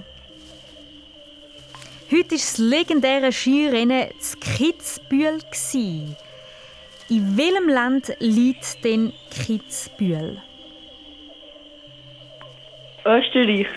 Heute 2.11 2.31
war 2.31 2.37
das 2.37 2.57
legendäre 2.57 3.31
Skirennen 3.31 4.09
zu 4.19 4.37
Kitzbühel. 4.37 5.39
In 7.09 7.37
welchem 7.37 7.69
Land 7.69 8.15
liegt 8.19 8.83
denn 8.83 9.13
Kitzbühel? 9.31 10.41
Österreich. 13.05 13.67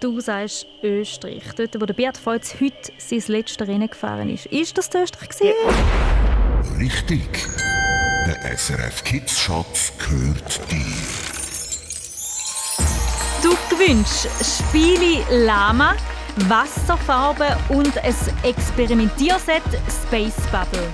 Du 0.00 0.20
sagst 0.20 0.64
Österreich. 0.82 1.42
Dort, 1.56 1.80
wo 1.80 1.84
der 1.84 1.94
Beat 1.94 2.16
Feutz 2.16 2.54
heute 2.60 2.92
sein 2.98 3.22
letztes 3.26 3.66
Rennen 3.66 3.88
gefahren 3.88 4.30
ist. 4.30 4.46
Ist 4.46 4.78
das 4.78 4.88
Österreich? 4.94 5.28
gewesen? 5.28 5.54
Richtig. 6.78 7.28
Der 8.26 8.56
SRF 8.56 9.02
Kids 9.02 9.40
Schatz 9.40 9.92
gehört 9.98 10.60
dir. 10.70 10.84
Du 13.42 13.56
gewünscht 13.70 14.28
Spiele 14.40 15.24
Lama, 15.44 15.96
Wasserfarbe 16.48 17.56
und 17.68 17.98
ein 17.98 18.14
Experimentierset 18.44 19.62
Space 19.88 20.46
Bubble. 20.52 20.88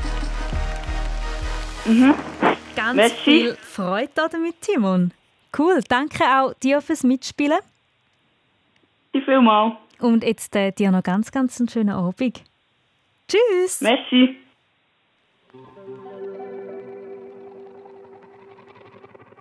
Mhm. 1.84 2.14
Ganz 2.74 2.96
Merci. 2.96 3.16
viel 3.22 3.56
Freude 3.60 4.10
damit, 4.14 4.62
Timon. 4.62 5.12
Cool, 5.58 5.82
danke 5.88 6.24
auch 6.24 6.54
dir 6.54 6.80
fürs 6.80 7.02
Mitspielen. 7.02 7.58
Ich 9.14 9.24
vielmal. 9.24 9.78
Und 10.00 10.24
jetzt 10.24 10.56
äh, 10.56 10.72
dir 10.72 10.90
noch 10.90 11.04
ganz, 11.04 11.30
ganz 11.30 11.60
einen 11.60 11.68
schönen 11.68 11.90
Abend. 11.90 12.42
Tschüss. 13.28 13.80
Merci. 13.80 14.36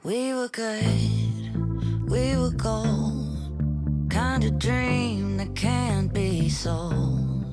We 0.04 0.34
were 0.34 0.50
good, 0.50 0.84
we 2.08 2.38
were 2.38 2.52
gold. 2.52 3.24
Kind 4.10 4.44
of 4.44 4.60
dream 4.60 5.38
that 5.38 5.56
can't 5.56 6.14
be 6.14 6.50
sold. 6.50 7.46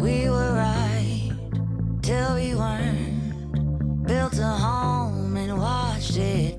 We 0.00 0.28
were 0.28 0.54
right 0.54 1.36
till 2.02 2.34
we 2.34 2.54
weren't. 2.54 4.06
Built 4.06 4.38
a 4.38 4.56
home 4.58 5.36
and 5.36 5.56
watched 5.58 6.16
it 6.16 6.53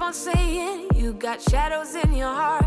on 0.00 0.14
saying 0.14 0.88
you 0.94 1.12
got 1.12 1.42
shadows 1.42 1.94
in 1.94 2.14
your 2.14 2.32
heart. 2.32 2.64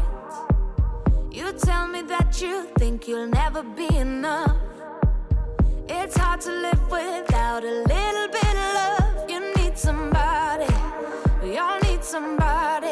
You 1.31 1.51
tell 1.53 1.87
me 1.87 2.01
that 2.03 2.39
you 2.41 2.67
think 2.77 3.07
you'll 3.07 3.27
never 3.27 3.63
be 3.63 3.87
enough. 3.95 4.57
It's 5.89 6.15
hard 6.15 6.41
to 6.41 6.51
live 6.51 6.81
without 6.91 7.63
a 7.63 7.75
little 7.93 8.27
bit 8.27 8.55
of 8.65 8.73
love. 8.79 9.29
You 9.29 9.53
need 9.55 9.77
somebody, 9.77 10.71
we 11.41 11.57
all 11.57 11.79
need 11.79 12.03
somebody. 12.03 12.82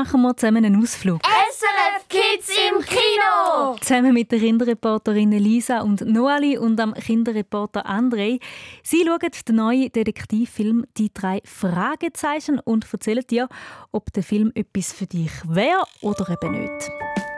Machen 0.00 0.22
wir 0.22 0.34
zusammen 0.34 0.64
einen 0.64 0.82
Ausflug. 0.82 1.20
SRF 1.22 2.08
Kids 2.08 2.48
im 2.48 2.82
Kino! 2.82 3.76
Zusammen 3.82 4.14
mit 4.14 4.32
den 4.32 4.40
Kinderreporterinnen 4.40 5.38
Lisa 5.38 5.82
und 5.82 6.00
Noali 6.06 6.56
und 6.56 6.78
dem 6.78 6.94
Kinderreporter 6.94 7.84
André. 7.84 8.40
Sie 8.82 9.04
schauen 9.04 9.30
den 9.46 9.56
neuen 9.56 9.92
Detektivfilm 9.92 10.86
«Die 10.96 11.12
drei 11.12 11.42
Fragezeichen» 11.44 12.60
und 12.60 12.86
erzählen 12.90 13.24
dir, 13.28 13.48
ob 13.92 14.10
der 14.14 14.22
Film 14.22 14.52
etwas 14.54 14.90
für 14.94 15.06
dich 15.06 15.32
wäre 15.46 15.84
oder 16.00 16.30
eben 16.30 16.62
nicht. 16.62 16.90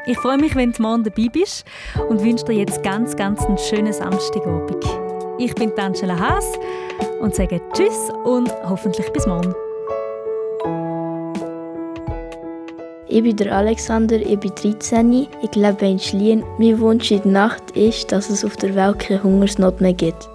Ich 0.07 0.19
freue 0.19 0.39
mich, 0.39 0.55
wenn 0.55 0.71
du 0.71 0.83
morgen 0.83 1.03
dabei 1.03 1.29
bist 1.33 1.65
und 2.09 2.23
wünsche 2.23 2.45
dir 2.45 2.55
jetzt 2.55 2.85
ganz, 2.85 3.17
ganz 3.17 3.45
einen 3.45 3.59
schönen 3.59 3.93
Samstagabend. 3.93 4.85
Ich 5.39 5.53
bin 5.57 5.77
Angela 5.77 6.17
Haas 6.17 6.47
und 7.21 7.35
sage 7.35 7.61
Tschüss 7.73 8.11
und 8.25 8.53
hoffentlich 8.65 9.13
bis 9.13 9.27
morgen. 9.27 9.53
Ich 13.15 13.23
bin 13.23 13.37
der 13.37 13.55
Alexander, 13.55 14.17
ich 14.17 14.41
bin 14.41 14.55
13, 14.55 15.29
ich 15.43 15.55
lebe 15.55 15.87
in 15.87 15.99
Schlien. 15.99 16.43
Mein 16.57 16.81
Wunsch 16.81 17.11
in 17.11 17.21
der 17.25 17.33
Nacht 17.33 17.73
ist, 17.73 18.11
dass 18.11 18.31
es 18.31 18.43
auf 18.43 18.57
der 18.57 18.75
Welt 18.75 19.01
keine 19.01 19.23
Hungersnot 19.23 19.83
mehr 19.83 19.93
gibt. 19.93 20.31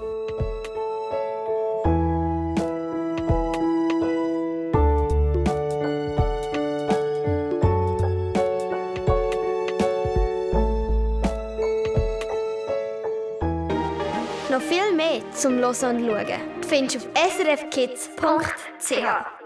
Noch 14.52 14.62
viel 14.62 14.94
mehr 14.96 15.22
zum 15.34 15.58
Hören 15.58 15.64
und 15.64 16.06
Schauen 16.06 16.28
findest 16.62 16.96
du 16.96 17.00
auf 17.00 17.08
srfkids.ch. 17.38 19.37